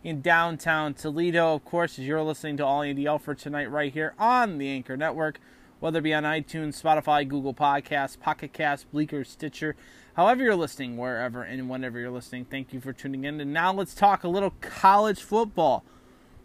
[0.08, 1.54] in downtown Toledo.
[1.54, 4.96] Of course, as you're listening to All Andy Alford tonight, right here on the Anchor
[4.96, 5.38] Network,
[5.80, 9.76] whether it be on iTunes, Spotify, Google Podcasts, Pocket Cast, Breaker, Stitcher,
[10.16, 13.38] however you're listening, wherever and whenever you're listening, thank you for tuning in.
[13.38, 15.84] And now let's talk a little college football.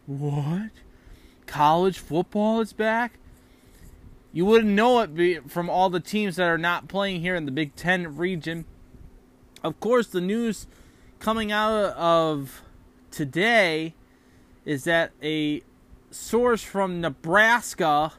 [0.05, 0.71] What?
[1.45, 3.17] College football is back?
[4.33, 7.51] You wouldn't know it from all the teams that are not playing here in the
[7.51, 8.65] Big Ten region.
[9.63, 10.67] Of course, the news
[11.19, 12.61] coming out of
[13.13, 13.93] today
[14.65, 15.61] is that a
[16.09, 18.13] source from Nebraska,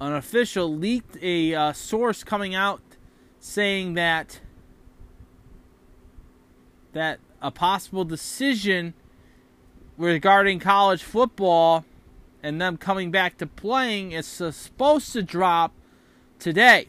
[0.00, 2.80] an official, leaked a uh, source coming out
[3.38, 4.40] saying that
[6.92, 8.94] that a possible decision
[9.98, 11.84] regarding college football
[12.42, 15.72] and them coming back to playing is supposed to drop
[16.38, 16.88] today.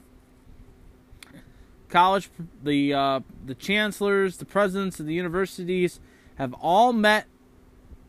[1.90, 2.30] College,
[2.64, 6.00] the uh, the chancellors, the presidents of the universities
[6.40, 7.28] have all met.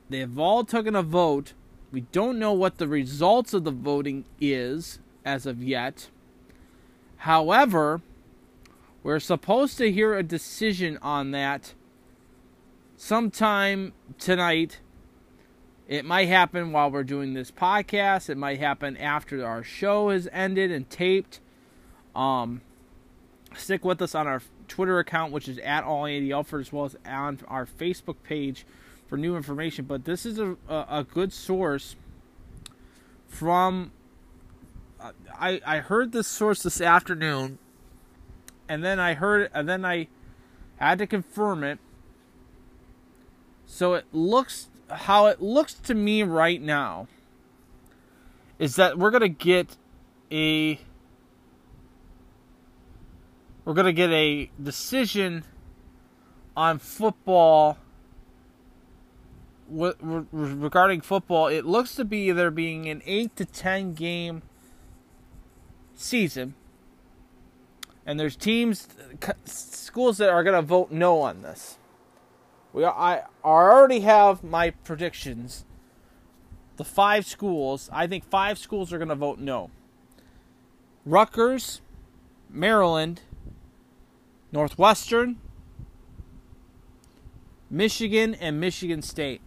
[0.09, 1.53] They have all taken a vote.
[1.93, 6.09] We don't know what the results of the voting is as of yet.
[7.19, 8.01] However,
[9.03, 11.75] we're supposed to hear a decision on that
[12.97, 14.79] sometime tonight.
[15.89, 18.31] It might happen while we're doing this podcast.
[18.31, 21.41] It might happen after our show has ended and taped.
[22.15, 22.61] Um,
[23.57, 26.97] stick with us on our Twitter account, which is at All Andy as well as
[27.05, 28.65] on our Facebook page
[29.07, 29.85] for new information.
[29.85, 31.97] But this is a, a, a good source
[33.27, 33.93] from.
[34.99, 37.59] Uh, I I heard this source this afternoon,
[38.69, 40.09] and then I heard, and then I
[40.77, 41.79] had to confirm it.
[43.67, 47.09] So it looks how it looks to me right now
[48.59, 49.77] is that we're gonna get
[50.31, 50.79] a
[53.65, 55.45] we're going to get a decision
[56.57, 57.79] on football
[59.71, 61.47] regarding football.
[61.47, 64.43] It looks to be there being an 8 to 10 game
[65.95, 66.55] season.
[68.05, 68.89] And there's teams,
[69.45, 71.79] schools that are going to vote no on this.
[72.73, 75.65] We I, I already have my predictions.
[76.77, 79.71] The five schools, I think five schools are going to vote no.
[81.05, 81.83] Rutgers,
[82.49, 83.23] Maryland,
[84.53, 85.39] Northwestern,
[87.71, 89.41] Michigan, and Michigan State.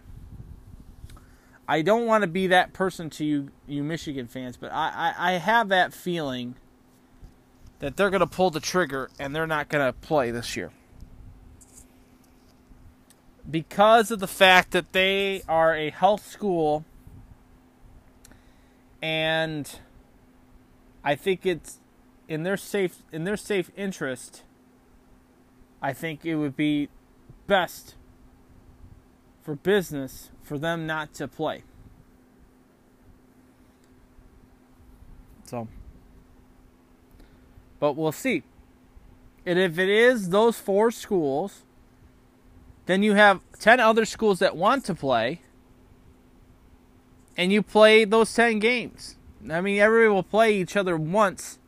[1.67, 5.31] I don't want to be that person to you, you Michigan fans, but I, I,
[5.31, 6.55] I have that feeling
[7.79, 10.71] that they're going to pull the trigger and they're not going to play this year.
[13.49, 16.85] Because of the fact that they are a health school
[19.01, 19.79] and
[21.03, 21.79] I think it's
[22.29, 24.43] in their safe in their safe interest
[25.83, 26.87] I think it would be
[27.45, 27.95] best
[29.43, 31.63] for business for them not to play.
[35.43, 35.67] So,
[37.81, 38.43] but we'll see.
[39.45, 41.63] And if it is those four schools,
[42.85, 45.41] then you have 10 other schools that want to play,
[47.35, 49.17] and you play those 10 games.
[49.51, 51.59] I mean, everybody will play each other once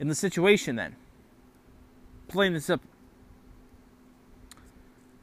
[0.00, 0.96] in the situation then.
[2.28, 2.88] Plain and simple.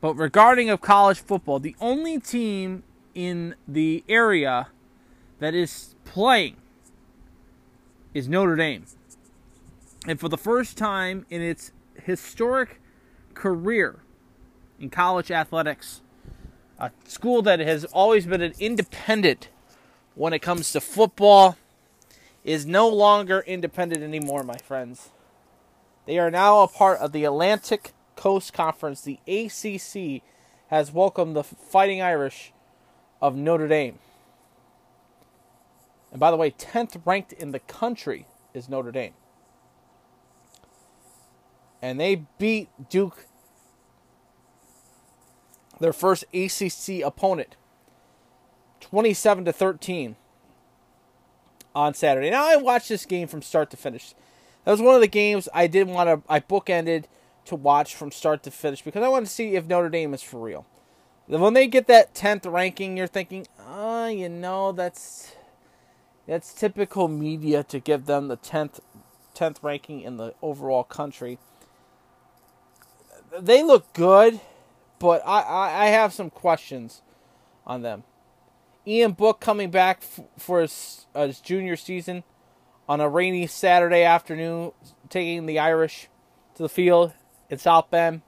[0.01, 2.83] But regarding of college football, the only team
[3.13, 4.67] in the area
[5.39, 6.57] that is playing
[8.13, 8.85] is Notre Dame.
[10.07, 11.71] And for the first time in its
[12.03, 12.81] historic
[13.35, 13.99] career
[14.79, 16.01] in college athletics,
[16.79, 19.49] a school that has always been an independent
[20.15, 21.57] when it comes to football
[22.43, 25.09] is no longer independent anymore, my friends.
[26.07, 30.21] They are now a part of the Atlantic Coast Conference, the ACC,
[30.67, 32.53] has welcomed the Fighting Irish
[33.21, 33.99] of Notre Dame.
[36.11, 39.13] And by the way, 10th ranked in the country is Notre Dame.
[41.81, 43.25] And they beat Duke,
[45.79, 47.55] their first ACC opponent,
[48.81, 50.15] 27 to 13
[51.73, 52.29] on Saturday.
[52.29, 54.13] Now I watched this game from start to finish.
[54.65, 56.31] That was one of the games I didn't want to.
[56.31, 57.05] I bookended
[57.45, 60.21] to watch from start to finish because I want to see if Notre Dame is
[60.21, 60.65] for real.
[61.27, 65.33] When they get that tenth ranking, you're thinking, oh, you know, that's
[66.27, 68.79] that's typical media to give them the tenth
[69.33, 71.39] tenth ranking in the overall country.
[73.39, 74.41] They look good,
[74.99, 77.01] but I, I, I have some questions
[77.65, 78.03] on them.
[78.85, 82.23] Ian Book coming back f- for his, uh, his junior season
[82.89, 84.73] on a rainy Saturday afternoon,
[85.07, 86.09] taking the Irish
[86.55, 87.13] to the field
[87.51, 88.21] in South Bend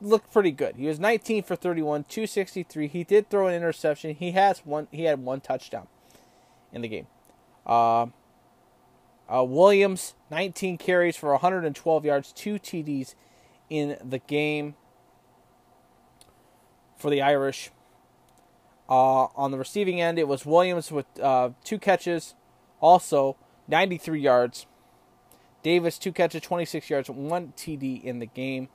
[0.00, 0.76] looked pretty good.
[0.76, 2.86] He was 19 for 31, 263.
[2.88, 4.14] He did throw an interception.
[4.14, 4.88] He has one.
[4.90, 5.88] He had one touchdown
[6.72, 7.06] in the game.
[7.66, 8.06] Uh,
[9.28, 13.14] uh, Williams 19 carries for 112 yards, two TDs
[13.68, 14.76] in the game
[16.96, 17.70] for the Irish.
[18.88, 22.34] Uh, on the receiving end, it was Williams with uh, two catches,
[22.80, 23.36] also
[23.66, 24.66] 93 yards.
[25.64, 28.68] Davis, two catches, 26 yards, one TD in the game.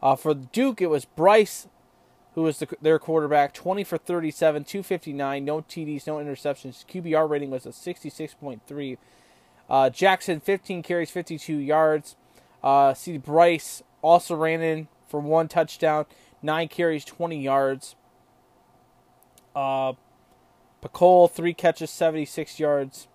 [0.00, 1.66] Uh, for Duke, it was Brice,
[2.34, 6.86] who was the, their quarterback, 20 for 37, 259, no TDs, no interceptions.
[6.86, 8.98] QBR rating was a 66.3.
[9.68, 12.14] Uh, Jackson, 15 carries, 52 yards.
[12.62, 16.06] Uh, see, Brice also ran in for one touchdown,
[16.40, 17.96] nine carries, 20 yards.
[19.56, 19.94] Uh,
[21.28, 23.08] three catches, 76 yards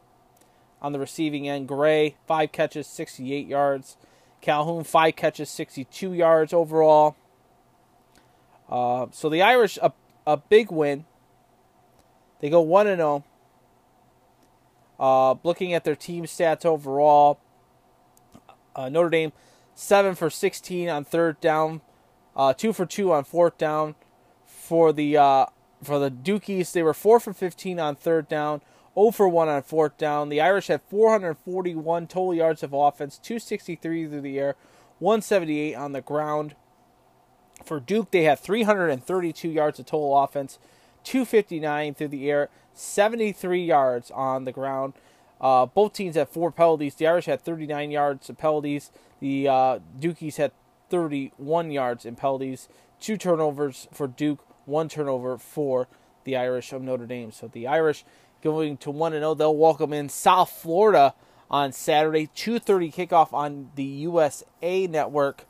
[0.81, 1.67] on the receiving end.
[1.67, 3.97] Gray, five catches, 68 yards.
[4.41, 7.15] Calhoun, five catches, 62 yards overall.
[8.69, 9.91] Uh, so the Irish, a,
[10.25, 11.05] a big win.
[12.39, 13.23] They go 1 0.
[14.99, 17.39] Uh, looking at their team stats overall,
[18.75, 19.31] uh, Notre Dame,
[19.75, 21.81] 7 for 16 on third down,
[22.35, 23.95] uh, 2 for 2 on fourth down.
[24.45, 25.45] For the uh,
[25.83, 28.61] for the Dukies, they were 4 for 15 on third down,
[28.97, 30.29] 0 for 1 on fourth down.
[30.29, 34.55] The Irish had 441 total yards of offense, 263 through the air,
[34.99, 36.55] 178 on the ground.
[37.63, 40.57] For Duke, they had 332 yards of total offense,
[41.03, 44.93] 259 through the air, 73 yards on the ground.
[45.39, 46.95] Uh, both teams had four penalties.
[46.95, 48.91] The Irish had 39 yards of penalties.
[49.19, 50.51] The uh, Dukies had
[50.89, 52.67] 31 yards in penalties.
[52.99, 55.87] Two turnovers for Duke, one turnover for
[56.23, 57.31] the Irish of Notre Dame.
[57.31, 58.03] So the Irish
[58.41, 59.33] going to 1 0.
[59.33, 61.13] They'll welcome in South Florida
[61.49, 65.45] on Saturday, 2:30 kickoff on the USA Network,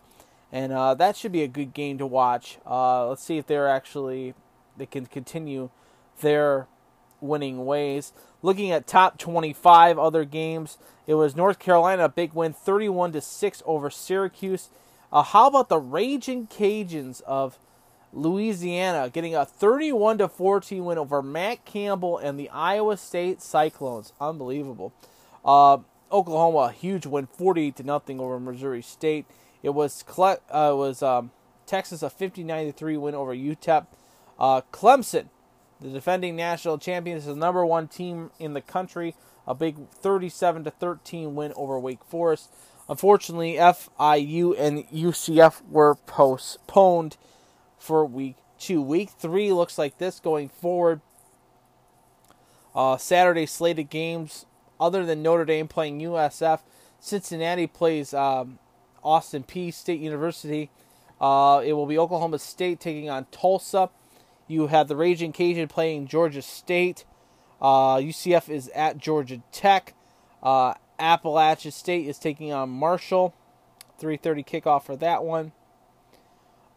[0.51, 2.57] and uh, that should be a good game to watch.
[2.65, 4.33] Uh, let's see if they're actually
[4.77, 5.69] they can continue
[6.21, 6.67] their
[7.19, 8.13] winning ways.
[8.41, 10.77] Looking at top 25 other games,
[11.07, 14.69] it was North Carolina a big win, 31 to six over Syracuse.
[15.11, 17.57] Uh, how about the Raging Cajuns of
[18.18, 24.11] Louisiana getting a 31 to 14 win over Matt Campbell and the Iowa State Cyclones?
[24.20, 24.91] Unbelievable.
[25.45, 25.78] Uh,
[26.11, 29.28] Oklahoma a huge win, 48 to nothing over Missouri State.
[29.61, 31.32] It was uh, it was um,
[31.68, 33.86] Texas a 59 to three win over UTEP.
[34.39, 35.30] Uh, Clemson,
[35.80, 39.15] the defending national champions, is the number one team in the country.
[39.45, 42.51] A big 37 to 13 win over Wake Forest.
[42.89, 47.18] Unfortunately, FIU and UCF were postponed
[47.88, 48.81] for week two.
[48.81, 50.99] Week three looks like this going forward.
[52.75, 54.45] Uh, Saturday slated games
[54.79, 56.59] other than Notre Dame playing USF.
[56.99, 58.59] Cincinnati plays um,
[59.03, 60.69] Austin Peay State University.
[61.19, 63.89] Uh, it will be Oklahoma State taking on Tulsa.
[64.47, 67.05] You have the Raging Cajun playing Georgia State.
[67.61, 69.93] Uh, UCF is at Georgia Tech.
[70.43, 73.33] Uh, Appalachian State is taking on Marshall.
[73.99, 75.53] 3:30 kickoff for that one.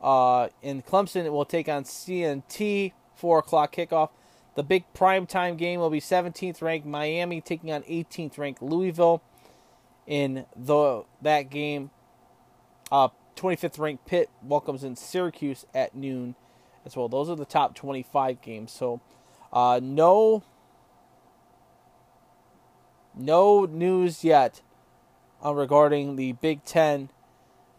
[0.00, 2.92] Uh, in Clemson, it will take on CNT.
[3.20, 4.08] 4 o'clock kickoff.
[4.56, 9.22] The big primetime game will be 17th ranked Miami taking on 18th ranked Louisville.
[10.06, 11.90] In the that game,
[12.90, 16.34] uh, 25th ranked Pitt welcomes in Syracuse at noon
[16.84, 17.08] as well.
[17.08, 18.72] Those are the top 25 games.
[18.72, 19.00] So,
[19.52, 20.42] uh, no,
[23.14, 24.62] no news yet
[25.44, 27.10] uh, regarding the Big Ten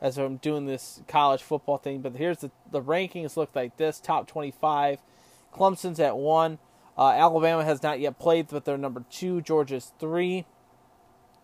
[0.01, 2.01] as I'm doing this college football thing.
[2.01, 4.99] But here's the the rankings look like this: top 25.
[5.53, 6.59] Clemson's at one.
[6.97, 9.41] Uh, Alabama has not yet played, but they're number two.
[9.41, 10.45] Georgia's three.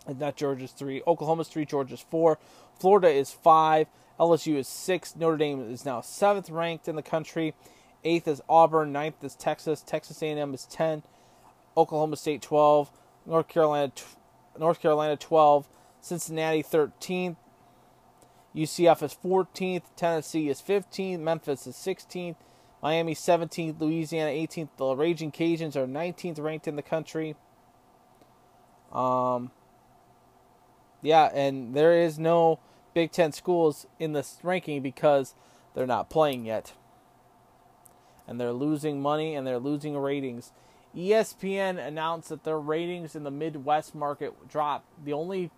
[0.08, 1.02] Not Georgia's three.
[1.06, 1.66] Oklahoma's three.
[1.66, 2.40] Georgia's four.
[2.80, 3.88] Florida is five.
[4.20, 5.16] LSU is six.
[5.16, 7.54] Notre Dame is now seventh ranked in the country.
[8.04, 8.92] Eighth is Auburn.
[8.92, 9.82] Ninth is Texas.
[9.82, 11.04] Texas A&M is ten.
[11.76, 12.92] Oklahoma State twelve.
[13.26, 13.92] North Carolina,
[14.58, 15.68] North Carolina twelve.
[16.02, 17.38] Cincinnati thirteenth.
[18.58, 19.84] UCF is 14th.
[19.96, 21.20] Tennessee is 15th.
[21.20, 22.38] Memphis is 16th.
[22.82, 23.80] Miami 17th.
[23.80, 24.70] Louisiana 18th.
[24.78, 27.36] The Raging Cajuns are 19th ranked in the country.
[28.92, 29.52] Um,
[31.04, 32.60] yeah, and there is no
[32.96, 35.36] Big Ten schools in this ranking because
[35.76, 36.74] they're not playing yet.
[38.28, 40.52] And they're losing money and they're losing ratings.
[40.96, 44.88] ESPN announced that their ratings in the Midwest market dropped.
[45.06, 45.52] The only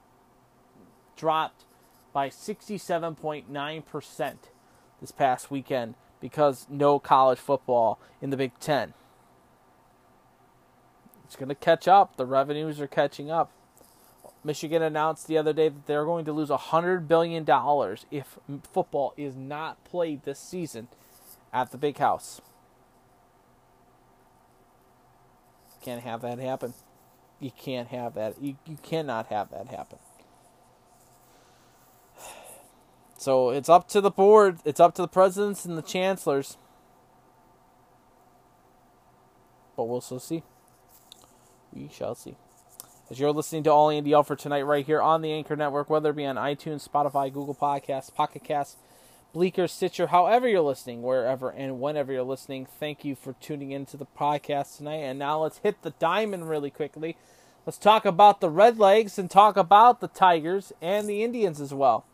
[1.15, 1.63] dropped
[2.13, 4.33] by 67.9%
[5.01, 8.93] this past weekend because no college football in the Big Ten.
[11.25, 12.17] It's going to catch up.
[12.17, 13.51] The revenues are catching up.
[14.43, 17.45] Michigan announced the other day that they're going to lose $100 billion
[18.09, 18.39] if
[18.71, 20.87] football is not played this season
[21.53, 22.41] at the Big House.
[25.83, 26.73] Can't have that happen.
[27.39, 28.41] You can't have that.
[28.41, 29.99] You, you cannot have that happen.
[33.19, 34.59] So it's up to the board.
[34.63, 36.55] It's up to the presidents and the chancellors.
[39.75, 40.41] But we'll still see.
[41.73, 42.37] We shall see.
[43.09, 45.89] As you're listening to All Andy L for tonight, right here on the Anchor Network,
[45.89, 48.77] whether it be on iTunes, Spotify, Google Podcasts, Pocket Casts,
[49.33, 52.67] Breaker, Stitcher, however you're listening, wherever and whenever you're listening.
[52.79, 55.01] Thank you for tuning into the podcast tonight.
[55.01, 57.17] And now let's hit the diamond really quickly.
[57.65, 62.05] Let's talk about the Redlegs and talk about the Tigers and the Indians as well.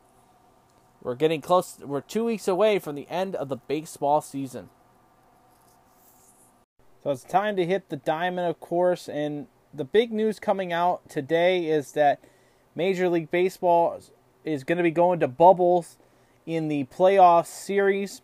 [1.06, 1.78] We're getting close.
[1.82, 4.72] We're two weeks away from the end of the baseball season.
[7.04, 9.08] So it's time to hit the diamond, of course.
[9.08, 12.24] And the big news coming out today is that
[12.74, 14.02] Major League Baseball
[14.44, 16.00] is going to be going to bubbles
[16.48, 18.24] in the playoff series.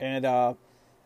[0.00, 0.54] And uh,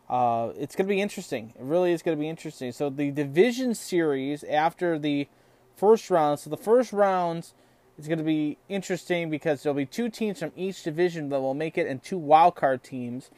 [0.09, 1.53] uh, it's going to be interesting.
[1.55, 2.71] It really is going to be interesting.
[2.71, 5.27] So the division series after the
[5.75, 6.39] first round.
[6.39, 7.53] So the first rounds
[7.97, 11.53] is going to be interesting because there'll be two teams from each division that will
[11.53, 13.29] make it, and two wild card teams.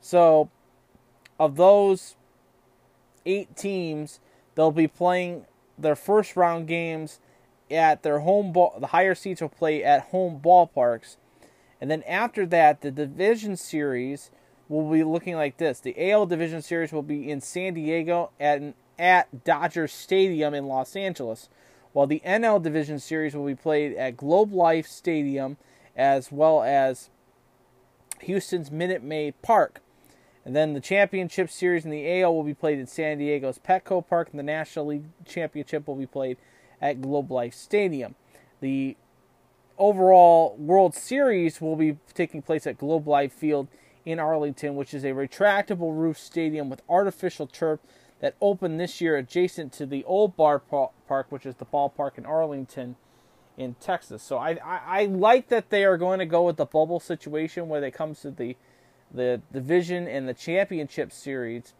[0.00, 0.50] So
[1.38, 2.16] of those
[3.24, 4.20] eight teams,
[4.54, 5.46] they'll be playing
[5.78, 7.20] their first round games
[7.70, 8.76] at their home ball.
[8.78, 11.16] The higher seeds will play at home ballparks,
[11.80, 14.30] and then after that, the division series
[14.68, 15.80] will be looking like this.
[15.80, 20.96] The AL division series will be in San Diego at at Dodger Stadium in Los
[20.96, 21.48] Angeles,
[21.96, 25.56] while the NL division series will be played at Globe Life Stadium
[25.96, 27.08] as well as
[28.20, 29.80] Houston's Minute Maid Park.
[30.44, 34.06] And then the championship series in the AL will be played at San Diego's Petco
[34.06, 36.36] Park, and the National League Championship will be played
[36.82, 38.14] at Globe Life Stadium.
[38.60, 38.98] The
[39.78, 43.68] overall World Series will be taking place at Globe Life Field
[44.04, 47.80] in Arlington, which is a retractable roof stadium with artificial turf
[48.20, 50.58] that opened this year adjacent to the old bar
[51.06, 52.96] park, which is the ballpark in Arlington
[53.56, 54.22] in Texas.
[54.22, 57.68] So I, I, I like that they are going to go with the bubble situation
[57.68, 58.56] when it comes to the
[59.12, 61.74] the division and the championship series.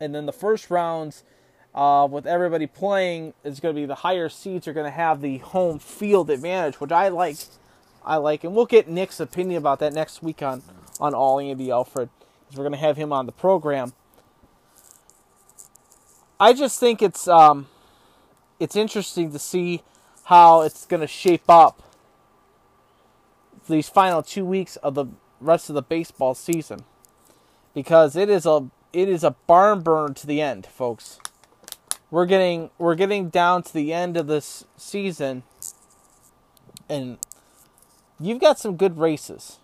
[0.00, 1.24] And then the first rounds,
[1.74, 5.20] uh, with everybody playing, is going to be the higher seeds are going to have
[5.20, 7.36] the home field advantage, which I like.
[8.04, 10.62] I like, and we'll get Nick's opinion about that next week on
[11.00, 13.92] on All Andy Alford, because we're going to have him on the program.
[16.40, 17.66] I just think it's um,
[18.60, 19.82] it's interesting to see
[20.24, 21.82] how it's going to shape up
[23.68, 25.06] these final two weeks of the
[25.40, 26.80] rest of the baseball season
[27.74, 31.20] because it is a it is a barn burner to the end, folks.
[32.10, 35.42] We're getting we're getting down to the end of this season
[36.88, 37.18] and
[38.18, 39.58] you've got some good races.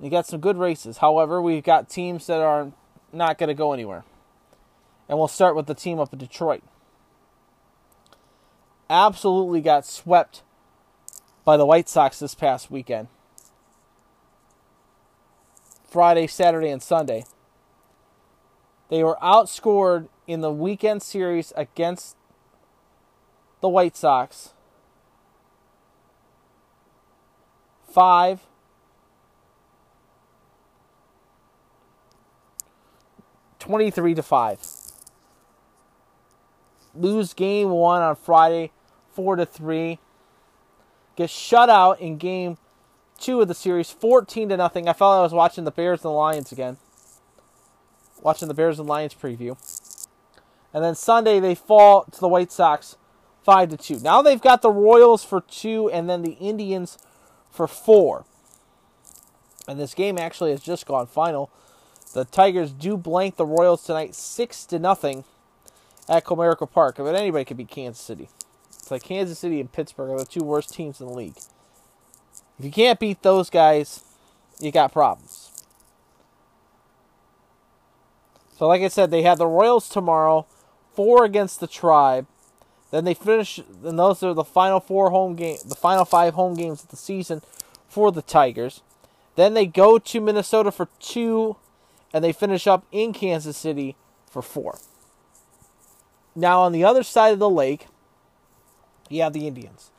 [0.00, 0.98] You got some good races.
[0.98, 2.72] However, we've got teams that are
[3.12, 4.04] not going to go anywhere.
[5.08, 6.62] And we'll start with the team up in Detroit.
[8.88, 10.42] Absolutely got swept
[11.44, 13.08] by the White Sox this past weekend.
[15.88, 17.24] Friday, Saturday, and Sunday.
[18.88, 22.16] They were outscored in the weekend series against
[23.60, 24.52] the White Sox.
[27.90, 28.40] Five.
[33.58, 34.60] Twenty-three to five.
[36.94, 38.70] Lose game one on Friday,
[39.16, 39.98] four to three.
[41.16, 42.58] Get shut out in game
[43.18, 44.88] two of the series, 14 to nothing.
[44.88, 46.76] I felt like I was watching the Bears and the Lions again.
[48.20, 49.56] Watching the Bears and Lions preview.
[50.74, 52.96] And then Sunday they fall to the White Sox
[53.42, 54.00] 5 to 2.
[54.00, 56.98] Now they've got the Royals for 2 and then the Indians
[57.50, 58.26] for 4.
[59.66, 61.50] And this game actually has just gone final.
[62.12, 65.24] The Tigers do blank the Royals tonight 6 to nothing
[66.08, 66.96] at Comerica Park.
[66.98, 68.28] But anybody could beat Kansas City.
[68.86, 71.38] It's like Kansas City and Pittsburgh are the two worst teams in the league.
[72.56, 74.04] If you can't beat those guys,
[74.60, 75.50] you got problems.
[78.56, 80.46] So, like I said, they have the Royals tomorrow,
[80.94, 82.28] four against the Tribe.
[82.92, 86.54] Then they finish, and those are the final four home game, the final five home
[86.54, 87.42] games of the season
[87.88, 88.82] for the Tigers.
[89.34, 91.56] Then they go to Minnesota for two,
[92.12, 93.96] and they finish up in Kansas City
[94.30, 94.78] for four.
[96.36, 97.88] Now, on the other side of the lake,
[99.10, 99.90] have the Indians.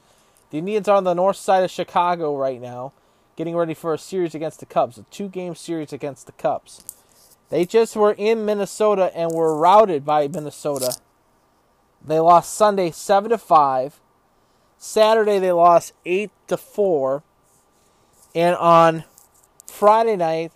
[0.50, 2.94] The Indians are on the north side of Chicago right now,
[3.36, 6.84] getting ready for a series against the Cubs, a two game series against the Cubs.
[7.50, 10.98] They just were in Minnesota and were routed by Minnesota.
[12.06, 14.00] They lost Sunday 7 to 5.
[14.78, 17.24] Saturday they lost 8 to 4.
[18.36, 19.06] And on
[19.66, 20.52] Friday night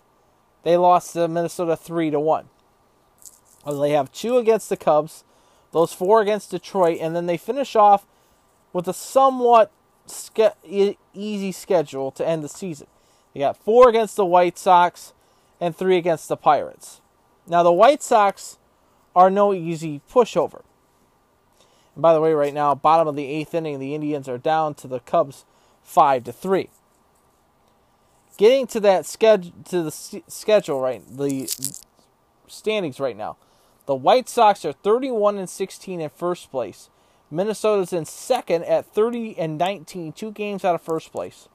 [0.62, 2.48] they lost to Minnesota 3 to 1.
[3.64, 5.24] Well, they have two against the Cubs,
[5.72, 8.06] those four against Detroit, and then they finish off
[8.72, 9.70] with a somewhat
[10.06, 12.86] ske- easy schedule to end the season.
[13.34, 15.12] You got four against the White Sox
[15.60, 17.00] and three against the Pirates.
[17.46, 18.58] Now, the White Sox
[19.14, 20.62] are no easy pushover.
[21.94, 24.74] And by the way, right now, bottom of the eighth inning, the Indians are down
[24.74, 25.44] to the Cubs
[25.82, 26.70] five to three.
[28.38, 29.90] getting to that schedule to the
[30.28, 31.48] schedule right the
[32.48, 33.36] standings right now.
[33.86, 36.88] The White Sox are 31 and 16 in first place.
[37.32, 41.48] Minnesota's in second at 30 and 19, two games out of first place.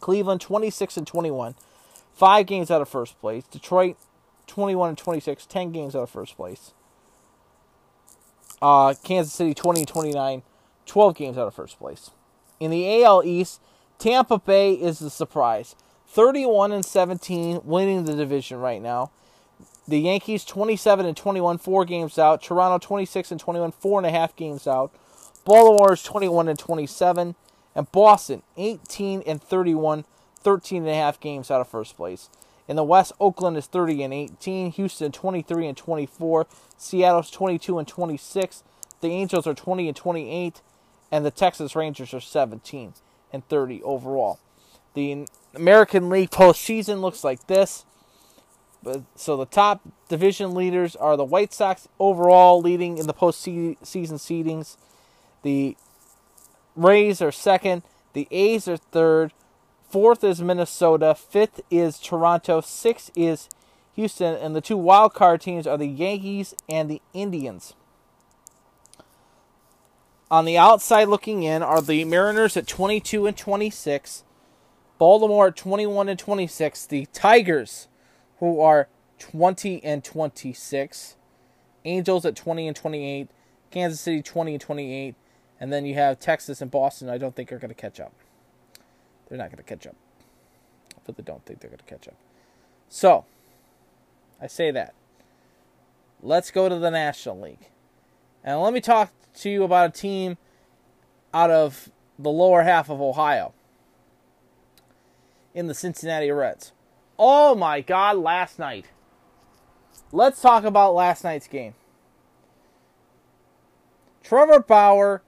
[0.00, 1.54] Cleveland 26 and 21,
[2.14, 3.44] five games out of first place.
[3.44, 3.96] Detroit
[4.46, 6.72] 21 and 26, 10 games out of first place.
[8.62, 10.42] Uh, Kansas City 20 and 29,
[10.86, 12.10] 12 games out of first place.
[12.58, 13.60] In the AL East,
[13.98, 15.76] Tampa Bay is the surprise.
[16.06, 19.10] 31 and 17, winning the division right now.
[19.86, 22.42] The Yankees 27 and 21, four games out.
[22.42, 24.92] Toronto 26 and 21, four and a half games out.
[25.44, 27.34] Baltimore is 21 and 27,
[27.74, 30.04] and Boston 18 and 31,
[30.40, 32.30] 13 and a half games out of first place.
[32.66, 36.46] In the West, Oakland is 30 and 18, Houston 23 and 24,
[36.78, 38.62] Seattle's 22 and 26,
[39.02, 40.62] the Angels are 20 and 28,
[41.12, 42.94] and the Texas Rangers are 17
[43.34, 44.38] and 30 overall.
[44.94, 47.84] The American League postseason looks like this.
[49.16, 54.76] So the top division leaders are the White Sox overall leading in the postseason seedings.
[55.42, 55.76] The
[56.76, 57.82] Rays are second.
[58.12, 59.32] The A's are third.
[59.88, 61.14] Fourth is Minnesota.
[61.14, 62.60] Fifth is Toronto.
[62.60, 63.48] Sixth is
[63.94, 64.34] Houston.
[64.34, 67.74] And the two wild card teams are the Yankees and the Indians.
[70.30, 74.24] On the outside looking in are the Mariners at 22 and 26.
[74.98, 76.86] Baltimore at 21 and 26.
[76.86, 77.88] The Tigers,
[78.38, 81.16] who are 20 and 26.
[81.84, 83.28] Angels at 20 and 28.
[83.70, 85.14] Kansas City 20 and 28.
[85.60, 87.08] And then you have Texas and Boston.
[87.08, 88.12] I don't think are going to catch up.
[89.28, 89.96] They're not going to catch up.
[90.96, 92.16] I really don't think they're going to catch up.
[92.88, 93.24] So,
[94.40, 94.94] I say that.
[96.22, 97.68] Let's go to the National League.
[98.42, 100.36] And let me talk to you about a team
[101.32, 103.52] out of the lower half of Ohio
[105.54, 106.72] in the Cincinnati Reds.
[107.18, 108.86] Oh my God, last night.
[110.12, 111.74] Let's talk about last night's game.
[114.22, 115.22] Trevor Bauer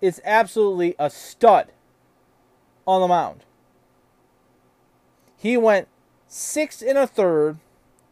[0.00, 1.72] is absolutely a stud
[2.86, 3.44] on the mound.
[5.36, 5.88] He went
[6.28, 7.58] six and a third.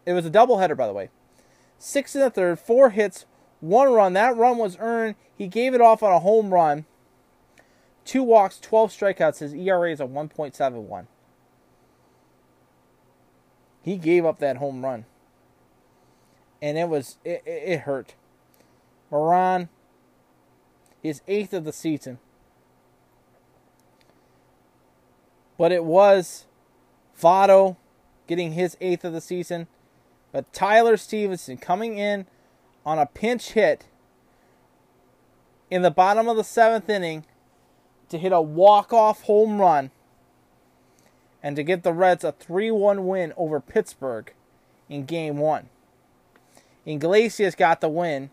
[0.05, 1.11] It was a doubleheader, by the way.
[1.79, 3.27] Six and a third, four hits,
[3.61, 4.12] one run.
[4.12, 5.14] That run was earned.
[5.37, 6.85] He gave it off on a home run.
[8.05, 9.39] Two walks, 12 strikeouts.
[9.39, 11.07] His ERA is a 1.71.
[13.85, 15.05] He gave up that home run.
[16.62, 18.14] And it was, it, it, it hurt.
[19.11, 19.68] Moran,
[21.03, 22.18] his eighth of the season.
[25.59, 26.47] But it was
[27.20, 27.76] Votto
[28.26, 29.66] getting his eighth of the season.
[30.32, 32.26] But Tyler Stephenson coming in
[32.87, 33.85] on a pinch hit
[35.70, 37.26] in the bottom of the seventh inning
[38.09, 39.91] to hit a walk-off home run
[41.45, 44.32] and to get the Reds a 3-1 win over Pittsburgh
[44.88, 45.68] in game 1.
[46.86, 48.30] Iglesias got the win.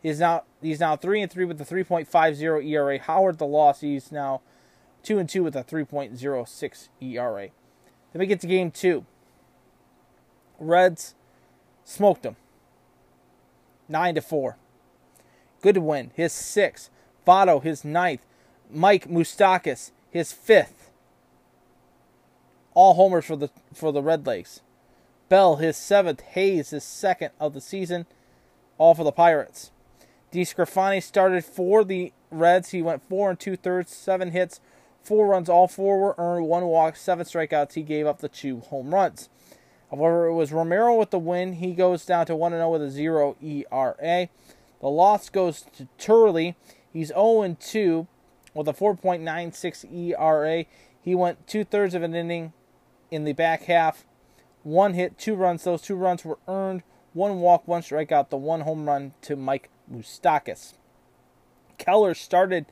[0.00, 2.98] He's now he's now 3 and 3 with a 3.50 ERA.
[3.00, 4.40] Howard the loss, he's now
[5.02, 7.48] 2 and 2 with a 3.06 ERA.
[8.12, 9.04] Then we get to game 2.
[10.60, 11.16] Reds
[11.84, 12.36] smoked them.
[13.88, 14.56] 9 to 4.
[15.60, 16.12] Good win.
[16.14, 16.90] His sixth.
[17.26, 18.24] Votto, his ninth.
[18.70, 20.83] Mike Moustakas, his fifth.
[22.74, 24.60] All homers for the for the Redlegs.
[25.28, 26.20] Bell, his seventh.
[26.20, 28.06] Hayes, his second of the season.
[28.78, 29.70] All for the Pirates.
[30.32, 32.70] DeSclafani started for the Reds.
[32.70, 34.60] He went four and two thirds, seven hits,
[35.02, 35.48] four runs.
[35.48, 37.74] All four were earned, one walk, seven strikeouts.
[37.74, 39.28] He gave up the two home runs.
[39.90, 41.54] However, it was Romero with the win.
[41.54, 44.28] He goes down to 1 0 with a 0 ERA.
[44.80, 46.56] The loss goes to Turley.
[46.92, 48.06] He's 0 2
[48.54, 50.64] with a 4.96 ERA.
[51.00, 52.52] He went two thirds of an inning
[53.14, 54.04] in the back half.
[54.62, 55.64] One hit, two runs.
[55.64, 56.82] Those two runs were earned.
[57.12, 58.30] One walk, one strikeout.
[58.30, 60.74] The one home run to Mike Moustakas.
[61.78, 62.66] Keller started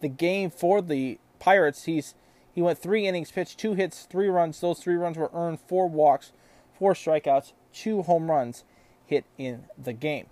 [0.00, 1.84] the game for the Pirates.
[1.84, 2.14] He's
[2.52, 4.60] he went three innings, pitched two hits, three runs.
[4.60, 5.60] Those three runs were earned.
[5.60, 6.32] Four walks,
[6.78, 8.64] four strikeouts, two home runs
[9.06, 10.26] hit in the game.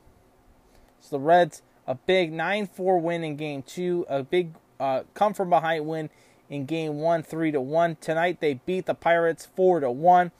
[1.00, 5.48] So the Reds a big 9-4 win in game two, a big uh, come from
[5.48, 6.10] behind win
[6.48, 7.96] in game one, three to one.
[8.00, 10.32] Tonight they beat the Pirates four to one.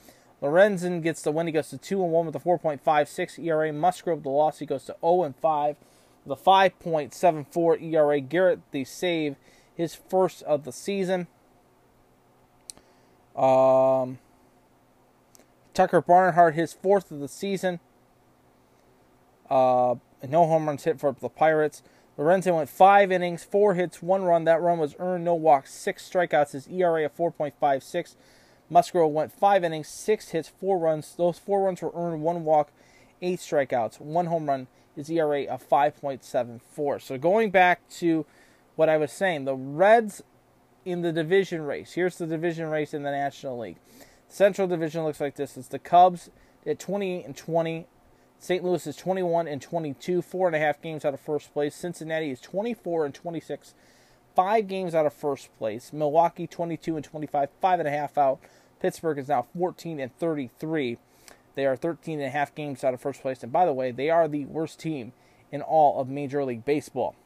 [0.42, 1.46] Lorenzen gets the win.
[1.46, 3.72] He goes to two and one with a 4.56 ERA.
[3.72, 4.61] Musgrove the loss.
[4.61, 5.76] He goes to 0 and five
[6.24, 8.20] with a 5.74 ERA.
[8.20, 9.36] Garrett the save,
[9.74, 11.26] his first of the season.
[13.34, 14.18] Um,
[15.74, 17.80] Tucker Barnhart his fourth of the season.
[19.50, 19.96] Uh,
[20.28, 21.82] no home runs hit for the Pirates.
[22.18, 24.44] Lorenzen went five innings, four hits, one run.
[24.44, 26.52] That run was earned, no walks, six strikeouts.
[26.52, 28.16] His ERA of 4.56.
[28.68, 31.14] Musgrove went five innings, six hits, four runs.
[31.16, 32.70] Those four runs were earned, one walk,
[33.22, 34.66] eight strikeouts, one home run.
[34.96, 37.00] His ERA of 5.74.
[37.00, 38.26] So going back to
[38.74, 40.22] what I was saying, the Reds
[40.84, 41.92] in the division race.
[41.92, 43.76] Here's the division race in the National League.
[44.28, 45.56] Central Division looks like this.
[45.56, 46.30] It's the Cubs
[46.66, 47.86] at 28 and 20.
[48.39, 48.62] St.
[48.62, 51.74] Louis is 21 and 22, four and a half games out of first place.
[51.74, 53.74] Cincinnati is 24 and 26,
[54.36, 55.93] five games out of first place.
[55.93, 58.39] Milwaukee 22 and 25, five and a half out.
[58.80, 60.99] Pittsburgh is now 14 and 33.
[61.57, 63.43] They are 13 and a half games out of first place.
[63.43, 65.12] And by the way, they are the worst team
[65.51, 67.16] in all of Major League Baseball.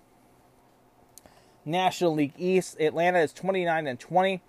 [1.67, 4.41] National League East, Atlanta is 29 and 20.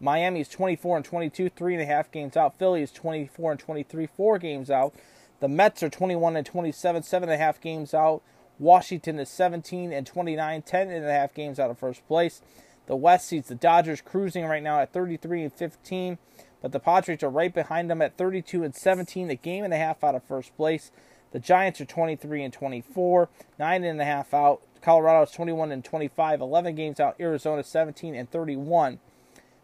[0.00, 2.58] Miami is 24 and 22, three and a half games out.
[2.58, 4.94] Philly is 24 and 23, four games out.
[5.40, 8.22] The Mets are 21 and 27, seven and a half games out.
[8.58, 12.40] Washington is 17 and 29, 10 and a half games out of first place.
[12.86, 16.18] The West sees the Dodgers cruising right now at 33 and 15,
[16.62, 19.76] but the Padres are right behind them at 32 and 17, a game and a
[19.76, 20.90] half out of first place.
[21.32, 23.28] The Giants are 23 and 24,
[23.58, 24.62] nine and a half out.
[24.80, 27.16] Colorado is 21 and 25, 11 games out.
[27.20, 29.00] Arizona 17 and 31,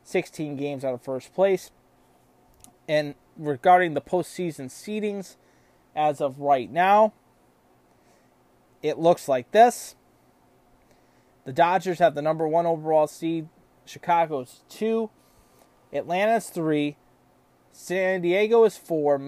[0.04, 1.70] 16 games out of first place.
[2.88, 5.36] And regarding the postseason seedings,
[5.94, 7.12] as of right now,
[8.82, 9.94] it looks like this.
[11.44, 13.48] The Dodgers have the number one overall seed.
[13.84, 15.10] Chicago's two.
[15.92, 16.96] Atlanta's three.
[17.72, 19.18] San Diego is four.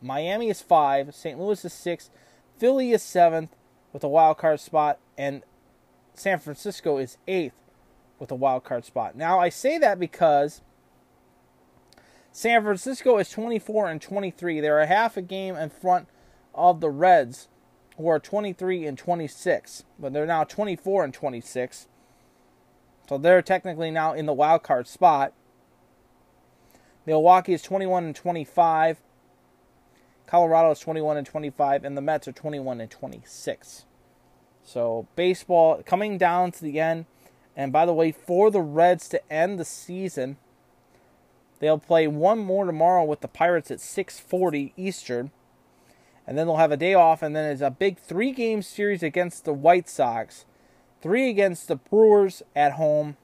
[0.00, 1.14] Miami is five.
[1.14, 1.38] St.
[1.38, 2.10] Louis is six.
[2.58, 3.54] Philly is seventh
[3.92, 4.98] with a wild card spot.
[5.16, 5.42] And
[6.14, 7.54] San Francisco is eighth
[8.18, 9.16] with a wild card spot.
[9.16, 10.62] Now, I say that because
[12.34, 14.60] San Francisco is 24 and 23.
[14.60, 16.08] They're a half a game in front
[16.54, 17.48] of the Reds,
[17.98, 19.84] who are 23 and 26.
[19.98, 21.88] But they're now 24 and 26.
[23.06, 25.34] So they're technically now in the wild card spot.
[27.04, 29.02] Milwaukee is 21 and 25.
[30.26, 33.84] Colorado is 21 and 25, and the Mets are 21 and 26.
[34.64, 37.04] So baseball coming down to the end.
[37.54, 40.38] And by the way, for the Reds to end the season,
[41.62, 45.30] they'll play one more tomorrow with the Pirates at 6:40 Eastern.
[46.26, 49.44] And then they'll have a day off and then it's a big 3-game series against
[49.44, 50.44] the White Sox.
[51.00, 53.16] 3 against the Brewers at home.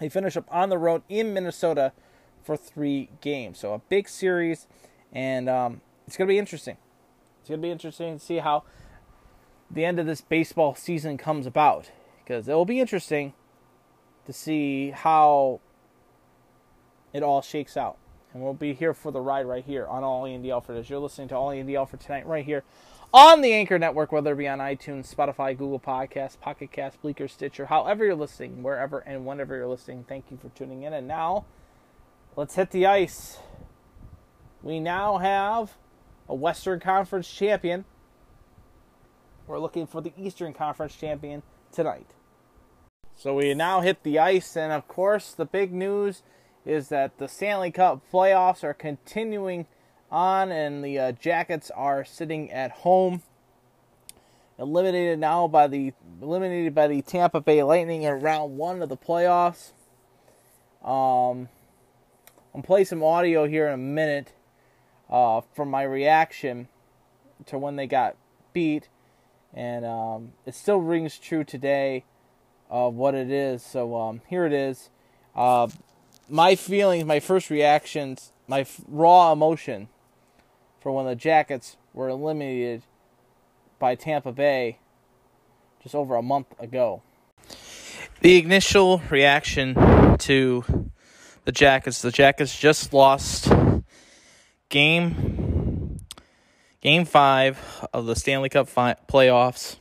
[0.00, 1.92] They finish up on the road in Minnesota
[2.42, 3.58] for 3 games.
[3.58, 4.66] So a big series
[5.12, 6.78] and um, it's going to be interesting.
[7.40, 8.64] It's going to be interesting to see how
[9.70, 11.90] the end of this baseball season comes about
[12.24, 13.34] because it will be interesting
[14.24, 15.60] to see how
[17.14, 17.96] it all shakes out.
[18.34, 20.98] And we'll be here for the ride right here on All Andy Alford as you're
[20.98, 22.64] listening to All Andy Alford tonight right here
[23.12, 27.28] on the Anchor Network, whether it be on iTunes, Spotify, Google Podcasts, Pocket Cast, Breaker,
[27.28, 30.04] Stitcher, however you're listening, wherever and whenever you're listening.
[30.08, 30.92] Thank you for tuning in.
[30.92, 31.44] And now,
[32.34, 33.38] let's hit the ice.
[34.64, 35.76] We now have
[36.28, 37.84] a Western Conference champion.
[39.46, 42.10] We're looking for the Eastern Conference champion tonight.
[43.16, 46.22] So we now hit the ice, and of course, the big news
[46.64, 49.66] is that the Stanley Cup playoffs are continuing
[50.10, 53.22] on, and the uh, Jackets are sitting at home,
[54.58, 55.92] eliminated now by the
[56.22, 59.72] eliminated by the Tampa Bay Lightning in round one of the playoffs.
[60.82, 61.48] Um,
[62.54, 64.32] I'll play some audio here in a minute
[65.10, 66.68] uh, from my reaction
[67.46, 68.16] to when they got
[68.52, 68.88] beat,
[69.52, 72.04] and um, it still rings true today
[72.70, 73.62] of what it is.
[73.62, 74.90] So um, here it is.
[75.34, 75.68] Uh,
[76.28, 79.88] my feelings, my first reactions, my f- raw emotion
[80.80, 82.82] for when the Jackets were eliminated
[83.78, 84.78] by Tampa Bay
[85.82, 87.02] just over a month ago.
[88.20, 89.74] The initial reaction
[90.18, 90.90] to
[91.44, 93.52] the Jackets, the Jackets just lost
[94.70, 96.00] game
[96.80, 99.76] game 5 of the Stanley Cup fi- playoffs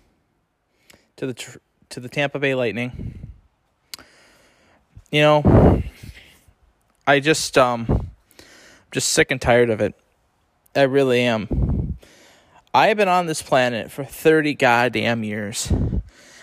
[1.17, 1.57] to the tr-
[1.89, 3.29] to the Tampa Bay Lightning.
[5.11, 5.83] You know,
[7.05, 8.09] I just um
[8.91, 9.93] just sick and tired of it.
[10.75, 11.97] I really am.
[12.73, 15.71] I have been on this planet for 30 goddamn years.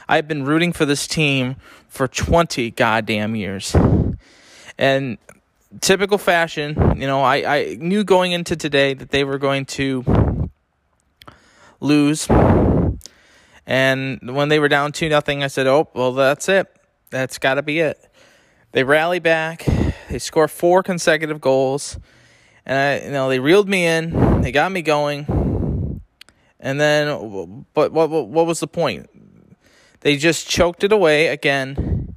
[0.09, 1.57] I've been rooting for this team
[1.89, 3.75] for 20 goddamn years.
[4.79, 5.19] And
[5.81, 10.51] typical fashion, you know, I, I knew going into today that they were going to
[11.81, 12.29] lose.
[13.67, 16.69] And when they were down 2 nothing, I said, "Oh, well that's it.
[17.11, 17.99] That's got to be it."
[18.73, 19.65] They rally back.
[20.11, 21.99] They score four consecutive goals.
[22.67, 24.43] And I, you know, they reeled me in.
[24.43, 26.03] They got me going.
[26.61, 29.09] And then but what what, what was the point?
[30.01, 32.17] they just choked it away again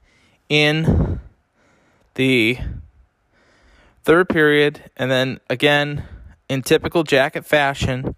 [0.49, 1.19] in
[2.15, 2.57] the
[4.03, 6.05] third period, and then again
[6.49, 8.15] in typical jacket fashion,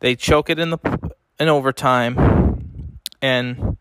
[0.00, 0.78] they choke it in the
[1.38, 3.76] in overtime, and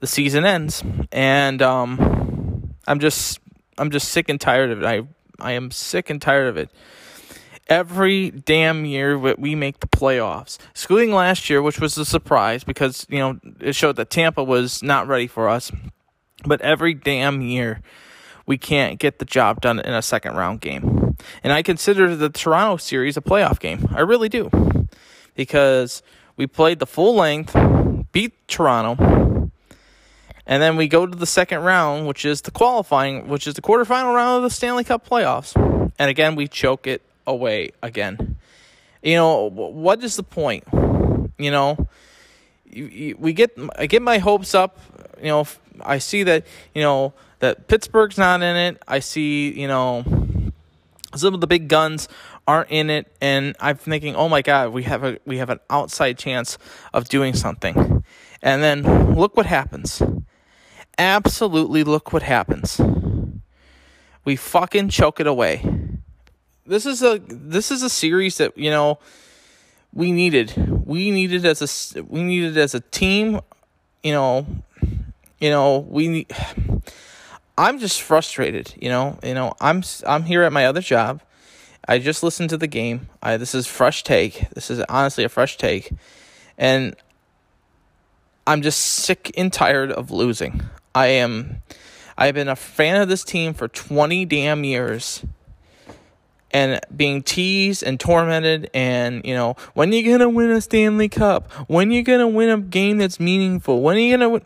[0.00, 0.82] the season ends.
[1.12, 3.40] And um, I'm just
[3.80, 4.84] I'm just sick and tired of it.
[4.84, 5.02] I
[5.40, 6.70] I am sick and tired of it.
[7.68, 13.06] Every damn year we make the playoffs, excluding last year, which was a surprise because
[13.08, 15.72] you know it showed that Tampa was not ready for us.
[16.44, 17.80] But every damn year,
[18.46, 21.16] we can't get the job done in a second round game.
[21.42, 23.86] And I consider the Toronto series a playoff game.
[23.94, 24.50] I really do.
[25.34, 26.02] Because
[26.36, 27.54] we played the full length,
[28.12, 29.29] beat Toronto,
[30.50, 33.62] and then we go to the second round, which is the qualifying, which is the
[33.62, 35.54] quarterfinal round of the Stanley Cup playoffs.
[35.96, 38.36] And again, we choke it away again.
[39.00, 40.64] You know, what is the point?
[41.38, 41.86] You know,
[42.74, 44.76] we get I get my hopes up,
[45.18, 45.46] you know,
[45.82, 46.44] I see that,
[46.74, 48.82] you know, that Pittsburgh's not in it.
[48.88, 50.04] I see, you know,
[51.14, 52.08] some of the big guns
[52.48, 55.60] aren't in it and I'm thinking, "Oh my god, we have a we have an
[55.70, 56.58] outside chance
[56.92, 58.02] of doing something."
[58.42, 60.02] And then look what happens.
[61.00, 62.78] Absolutely look what happens.
[64.26, 65.64] We fucking choke it away.
[66.66, 68.98] This is a this is a series that, you know,
[69.94, 70.52] we needed.
[70.84, 73.40] We needed as a we needed as a team,
[74.02, 74.46] you know,
[75.38, 76.26] you know, we
[77.56, 79.18] I'm just frustrated, you know.
[79.22, 81.22] You know, I'm I'm here at my other job.
[81.88, 83.08] I just listened to the game.
[83.22, 84.50] I this is fresh take.
[84.50, 85.94] This is honestly a fresh take.
[86.58, 86.94] And
[88.46, 90.60] I'm just sick and tired of losing.
[90.94, 91.62] I am
[92.16, 95.24] I've been a fan of this team for 20 damn years.
[96.52, 101.08] And being teased and tormented and you know when are you gonna win a stanley
[101.08, 101.50] cup?
[101.68, 103.82] When are you gonna win a game that's meaningful?
[103.82, 104.42] When are you gonna win?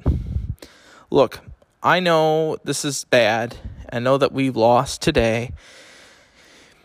[1.11, 1.41] Look
[1.83, 3.57] i know this is bad.
[3.91, 5.53] I know that we lost today.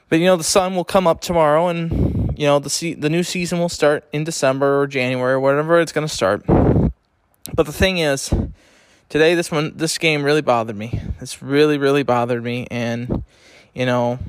[0.10, 3.10] But you know the sun will come up tomorrow and you know the se- the
[3.10, 6.46] new season will start in december or january or whatever it's gonna start.
[6.48, 8.34] But the thing is
[9.10, 13.24] today this one this game really bothered me this really really bothered me and
[13.74, 14.20] you know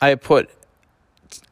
[0.00, 0.50] I put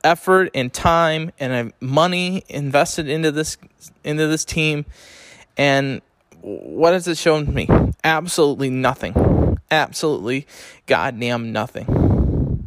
[0.03, 3.59] effort and time and money invested into this
[4.05, 4.87] into this team
[5.57, 6.01] and
[6.43, 7.69] what has it shown me?
[8.03, 9.59] Absolutely nothing.
[9.71, 10.47] Absolutely
[10.87, 12.67] goddamn nothing.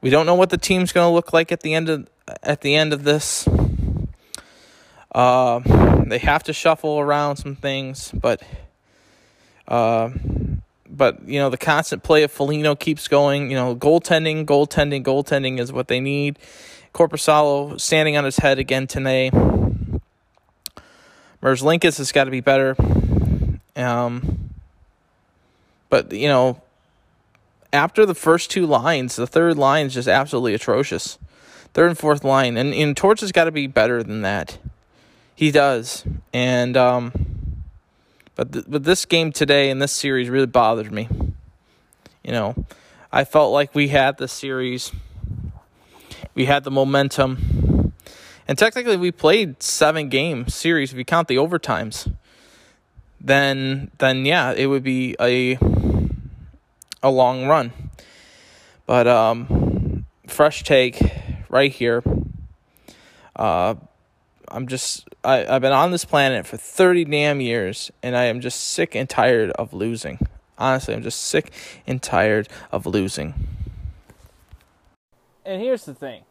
[0.00, 2.08] We don't know what the team's going to look like at the end of
[2.42, 3.48] at the end of this.
[5.12, 5.60] Uh,
[6.06, 8.42] they have to shuffle around some things, but
[9.68, 10.10] uh,
[10.88, 13.50] but you know the constant play of Foligno keeps going.
[13.50, 16.38] You know, goaltending, goaltending, goaltending is what they need.
[16.94, 19.30] Korpisalo standing on his head again today.
[21.42, 22.74] Merzlikins has got to be better.
[23.76, 24.50] Um,
[25.90, 26.60] but you know,
[27.72, 31.18] after the first two lines, the third line is just absolutely atrocious.
[31.74, 34.58] Third and fourth line, and and Torch has got to be better than that.
[35.34, 37.35] He does, and um
[38.36, 41.08] but th- but this game today and this series really bothered me.
[42.22, 42.66] You know,
[43.10, 44.92] I felt like we had the series,
[46.34, 47.92] we had the momentum,
[48.46, 52.12] and technically we played seven game series if you count the overtimes.
[53.20, 55.58] Then then yeah, it would be a
[57.02, 57.72] a long run.
[58.84, 61.00] But um, fresh take
[61.48, 62.04] right here.
[63.34, 63.74] Uh,
[64.48, 68.40] I'm just I, I've been on this planet for 30 damn years and I am
[68.40, 70.18] just sick and tired of losing.
[70.58, 71.52] Honestly, I'm just sick
[71.86, 73.34] and tired of losing.
[75.44, 76.22] And here's the thing.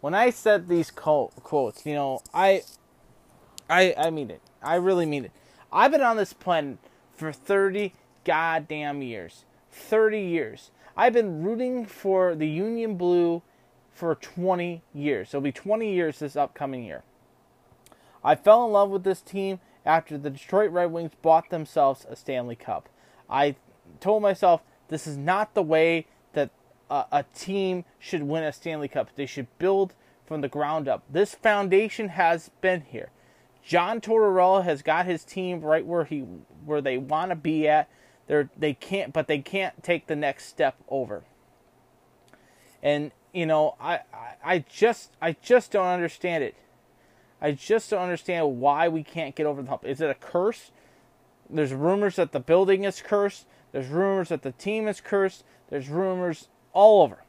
[0.00, 2.62] When I said these quotes, you know, I
[3.68, 4.40] I I mean it.
[4.62, 5.32] I really mean it.
[5.72, 6.78] I've been on this planet
[7.14, 7.92] for 30
[8.24, 9.44] goddamn years.
[9.70, 10.70] 30 years.
[10.96, 13.42] I've been rooting for the Union Blue
[13.92, 15.28] for 20 years.
[15.28, 17.02] It'll be 20 years this upcoming year.
[18.24, 22.16] I fell in love with this team after the Detroit Red Wings bought themselves a
[22.16, 22.88] Stanley Cup.
[23.28, 23.56] I
[24.00, 26.50] told myself this is not the way that
[26.90, 29.08] a, a team should win a Stanley Cup.
[29.16, 29.94] They should build
[30.26, 31.02] from the ground up.
[31.10, 33.10] This foundation has been here.
[33.62, 36.20] John Tortorella has got his team right where he
[36.64, 37.88] where they want to be at.
[38.26, 41.22] They're they can't but they can't take the next step over.
[42.82, 46.56] And you know, I, I, I just I just don't understand it.
[47.42, 49.84] I just don't understand why we can't get over the hump.
[49.84, 50.70] Is it a curse?
[51.50, 53.46] There's rumors that the building is cursed.
[53.72, 55.42] There's rumors that the team is cursed.
[55.68, 57.24] There's rumors all over.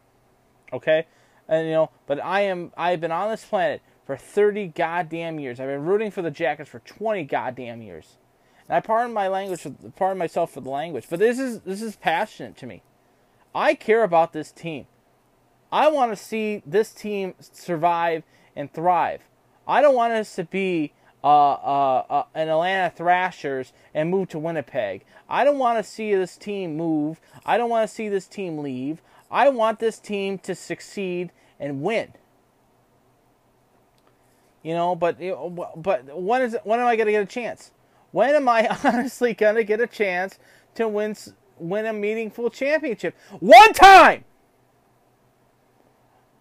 [0.72, 1.08] Okay?
[1.50, 5.60] And you know, but I am I've been on this planet for 30 goddamn years.
[5.60, 8.18] I've been rooting for the Jackets for 20 goddamn years.
[8.70, 11.96] And I pardon my language, pardon myself for the language, but this is this is
[11.96, 12.84] passionate to me.
[13.56, 14.86] I care about this team.
[15.72, 18.24] I want to see this team survive
[18.56, 19.24] and thrive.
[19.68, 20.94] I don't want us to be
[21.24, 25.06] uh, uh, uh, an Atlanta Thrashers and move to Winnipeg.
[25.30, 27.22] I don't want to see this team move.
[27.46, 29.02] I don't want to see this team leave.
[29.32, 32.14] I want this team to succeed and win.
[34.64, 35.18] You know, but
[35.76, 37.72] but when is when am I going to get a chance?
[38.12, 40.40] When am I honestly going to get a chance
[40.76, 41.16] to win
[41.58, 43.16] win a meaningful championship?
[43.40, 44.26] One time.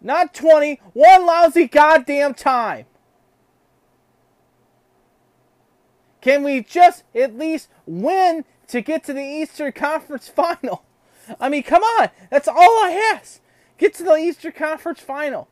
[0.05, 2.87] Not 20, one lousy goddamn time.
[6.23, 10.85] Can we just at least win to get to the Eastern Conference Final?
[11.39, 12.09] I mean, come on.
[12.31, 13.41] That's all I ask.
[13.77, 15.49] Get to the Eastern Conference Final.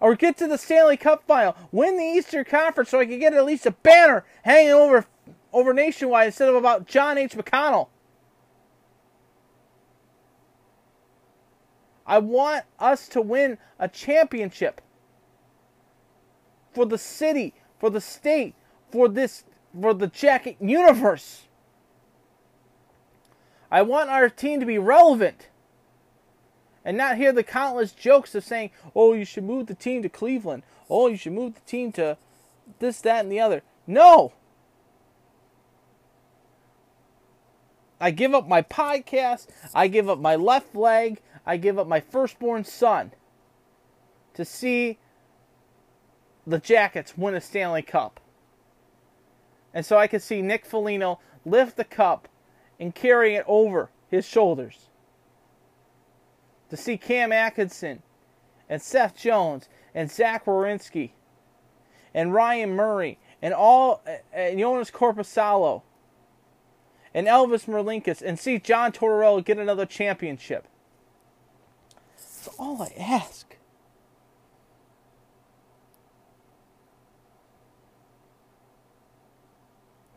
[0.00, 1.56] Or get to the Stanley Cup Final.
[1.72, 5.06] Win the Eastern Conference so I can get at least a banner hanging over
[5.52, 7.32] over nationwide instead of about John H.
[7.32, 7.88] McConnell.
[12.06, 14.80] I want us to win a championship
[16.72, 18.54] for the city, for the state,
[18.94, 19.42] for this
[19.78, 21.48] for the jacket universe.
[23.72, 25.48] I want our team to be relevant
[26.84, 30.08] and not hear the countless jokes of saying, "Oh, you should move the team to
[30.08, 30.62] Cleveland.
[30.88, 32.16] Oh, you should move the team to
[32.78, 34.32] this, that, and the other." No.
[38.00, 39.48] I give up my podcast.
[39.74, 41.20] I give up my left leg.
[41.44, 43.10] I give up my firstborn son
[44.34, 44.98] to see
[46.46, 48.20] the Jackets win a Stanley Cup.
[49.74, 52.28] And so I can see Nick Foligno lift the cup
[52.78, 54.88] and carry it over his shoulders.
[56.70, 58.02] To see Cam Atkinson
[58.68, 61.10] and Seth Jones and Zach Werenski
[62.14, 64.02] and Ryan Murray and all
[64.32, 65.82] and Joonas Korpisalo
[67.12, 70.66] and Elvis Merzlikins and see John Tortorella get another championship.
[72.16, 73.53] That's all I ask.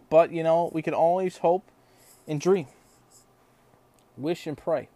[0.10, 1.70] But, you know, we can always hope
[2.28, 2.68] and dream,
[4.18, 4.89] wish and pray.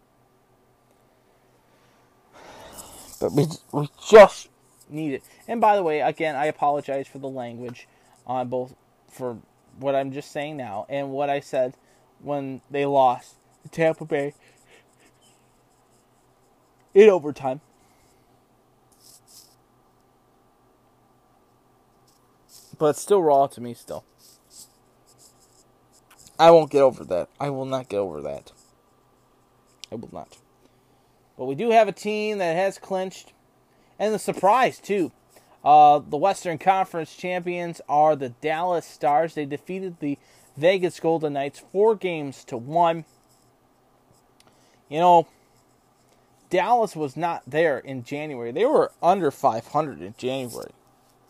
[3.20, 4.48] But we, we just
[4.88, 5.22] need it.
[5.46, 7.86] And by the way, again, I apologize for the language
[8.26, 8.74] on both
[9.08, 9.38] for
[9.78, 11.74] what I'm just saying now and what I said
[12.20, 14.34] when they lost to Tampa Bay
[16.94, 17.60] in overtime.
[22.78, 24.04] But it's still raw to me still.
[26.42, 27.28] I won't get over that.
[27.38, 28.50] I will not get over that.
[29.92, 30.38] I will not.
[31.38, 33.32] But we do have a team that has clinched.
[33.96, 35.12] And the surprise, too.
[35.64, 39.34] Uh, the Western Conference champions are the Dallas Stars.
[39.34, 40.18] They defeated the
[40.56, 43.04] Vegas Golden Knights four games to one.
[44.88, 45.28] You know,
[46.50, 48.50] Dallas was not there in January.
[48.50, 50.72] They were under 500 in January.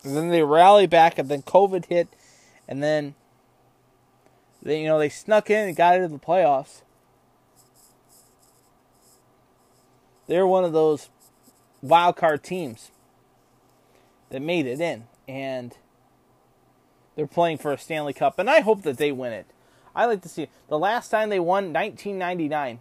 [0.04, 2.08] And then they rallied back, and then COVID hit,
[2.66, 3.14] and then
[4.62, 6.82] they, you know, they snuck in and got into the playoffs.
[10.28, 11.10] They're one of those
[11.82, 12.90] wild card teams
[14.30, 15.76] that made it in, and
[17.16, 19.46] they're playing for a Stanley Cup, and I hope that they win it.
[19.94, 20.50] I like to see it.
[20.68, 22.80] The last time they won, 1999.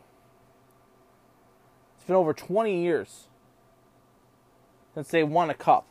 [1.97, 3.27] It's been over 20 years
[4.93, 5.85] since they won a cup.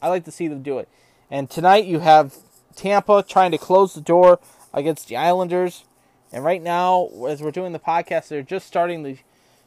[0.00, 0.88] I like to see them do it.
[1.30, 2.36] And tonight you have
[2.74, 4.40] Tampa trying to close the door
[4.74, 5.84] against the Islanders.
[6.32, 9.18] And right now, as we're doing the podcast, they're just starting the,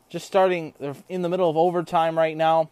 [0.10, 0.74] just starting.
[0.80, 2.70] They're in the middle of overtime right now.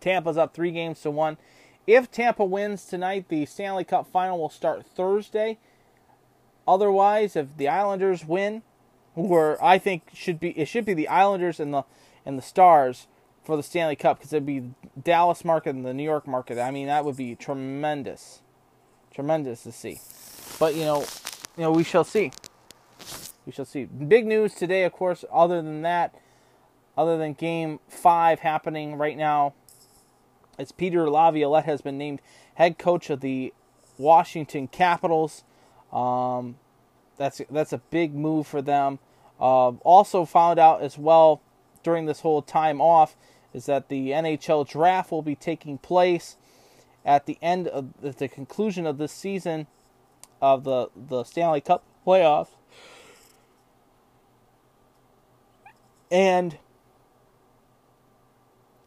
[0.00, 1.36] Tampa's up three games to one.
[1.86, 5.58] If Tampa wins tonight, the Stanley Cup final will start Thursday.
[6.66, 8.62] Otherwise, if the Islanders win,
[9.14, 11.82] who I think should be it should be the Islanders and the
[12.24, 13.06] and the Stars
[13.44, 14.70] for the Stanley Cup because it'd be
[15.00, 16.58] Dallas market and the New York market.
[16.58, 18.40] I mean, that would be tremendous,
[19.12, 20.00] tremendous to see.
[20.58, 21.04] But you know,
[21.56, 22.32] you know, we shall see.
[23.46, 23.84] We shall see.
[23.84, 25.24] Big news today, of course.
[25.32, 26.14] Other than that,
[26.96, 29.54] other than Game Five happening right now,
[30.58, 32.20] it's Peter Laviolette has been named
[32.54, 33.52] head coach of the
[33.98, 35.44] Washington Capitals.
[35.92, 36.56] Um,
[37.16, 38.98] that's that's a big move for them.
[39.40, 41.42] Uh, also found out as well
[41.82, 43.16] during this whole time off
[43.52, 46.36] is that the NHL draft will be taking place
[47.04, 49.66] at the end of at the conclusion of this season
[50.40, 52.48] of the the Stanley Cup playoffs.
[56.10, 56.58] And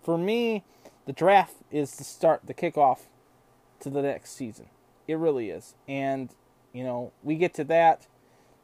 [0.04, 0.64] for me,
[1.06, 3.08] the draft is the start, the kickoff
[3.82, 4.68] to the next season.
[5.08, 5.76] It really is.
[5.88, 6.30] And
[6.78, 8.06] You know, we get to that.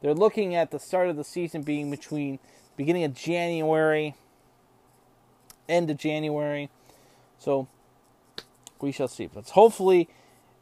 [0.00, 2.38] They're looking at the start of the season being between
[2.76, 4.14] beginning of January,
[5.68, 6.70] end of January.
[7.38, 7.66] So
[8.80, 9.26] we shall see.
[9.26, 10.08] But hopefully,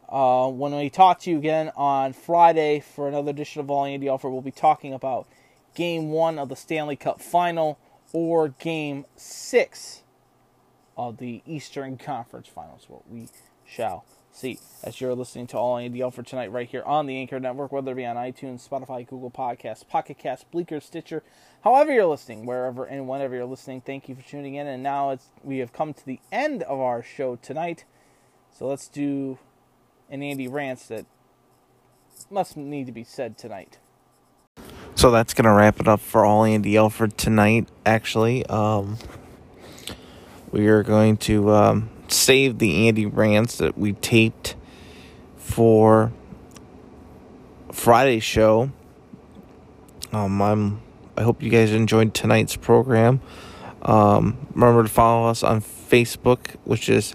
[0.08, 4.08] uh, when we talk to you again on Friday for another edition of All Andy
[4.08, 5.26] Alford, we'll be talking about
[5.74, 7.78] Game One of the Stanley Cup Final
[8.12, 10.02] or Game Six
[10.96, 12.84] of the Eastern Conference Finals.
[12.88, 13.28] What we
[13.64, 17.38] shall see as you're listening to All Andy Alford tonight, right here on the Anchor
[17.38, 21.22] Network, whether it be on iTunes, Spotify, Google Podcasts, Pocket Cast, Breaker, Stitcher,
[21.64, 23.80] however you're listening, wherever and whenever you're listening.
[23.80, 24.66] Thank you for tuning in.
[24.66, 27.84] And now it's we have come to the end of our show tonight.
[28.50, 29.38] So let's do
[30.12, 31.06] an Andy rants that
[32.30, 33.78] must need to be said tonight.
[34.94, 37.68] So that's gonna wrap it up for all Andy Alford tonight.
[37.86, 38.98] Actually, um,
[40.52, 44.54] we are going to um, save the Andy rants that we taped
[45.38, 46.12] for
[47.72, 48.70] Friday's show.
[50.12, 50.82] Um, I'm.
[51.16, 53.20] I hope you guys enjoyed tonight's program.
[53.82, 57.14] Um, remember to follow us on Facebook, which is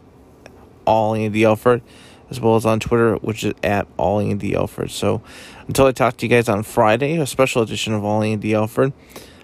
[0.86, 1.82] all Andy Alford,
[2.30, 4.92] as well as on Twitter, which is at all Andy Alford.
[4.92, 5.22] So
[5.68, 8.94] until I talk to you guys on Friday, a special edition of All Andy Alford,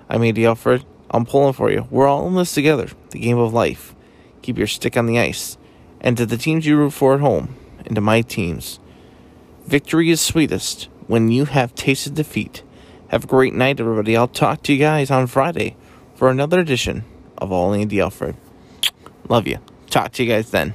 [0.09, 0.86] I'm Andy Alford.
[1.09, 1.88] I'm pulling for you.
[1.91, 2.89] We're all in this together.
[3.11, 3.95] The game of life.
[4.41, 5.57] Keep your stick on the ice.
[6.01, 7.55] And to the teams you root for at home,
[7.86, 8.79] and to my teams,
[9.65, 12.63] victory is sweetest when you have tasted defeat.
[13.09, 14.17] Have a great night, everybody.
[14.17, 15.77] I'll talk to you guys on Friday
[16.15, 17.05] for another edition
[17.38, 18.36] of All Andy Alford.
[19.29, 19.59] Love you.
[19.89, 20.73] Talk to you guys then.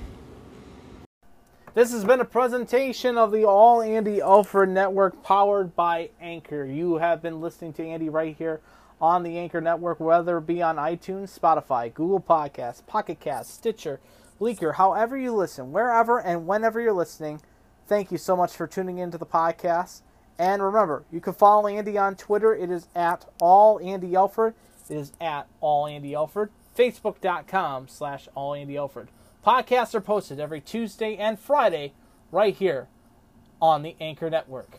[1.78, 6.64] This has been a presentation of the All Andy Alford Network powered by Anchor.
[6.64, 8.60] You have been listening to Andy right here
[9.00, 14.00] on the Anchor Network, whether it be on iTunes, Spotify, Google Podcasts, Pocket Cast, Stitcher,
[14.40, 17.40] Breaker, however you listen, wherever and whenever you're listening.
[17.86, 20.00] Thank you so much for tuning into the podcast.
[20.36, 22.56] And remember, you can follow Andy on Twitter.
[22.56, 24.54] It is at all Andy Alford.
[24.90, 26.50] It is at all Andy Alford.
[26.76, 29.10] Facebook.com slash all Andy Alford.
[29.48, 31.94] Podcasts are posted every Tuesday and Friday
[32.30, 32.86] right here
[33.62, 34.78] on the Anchor Network.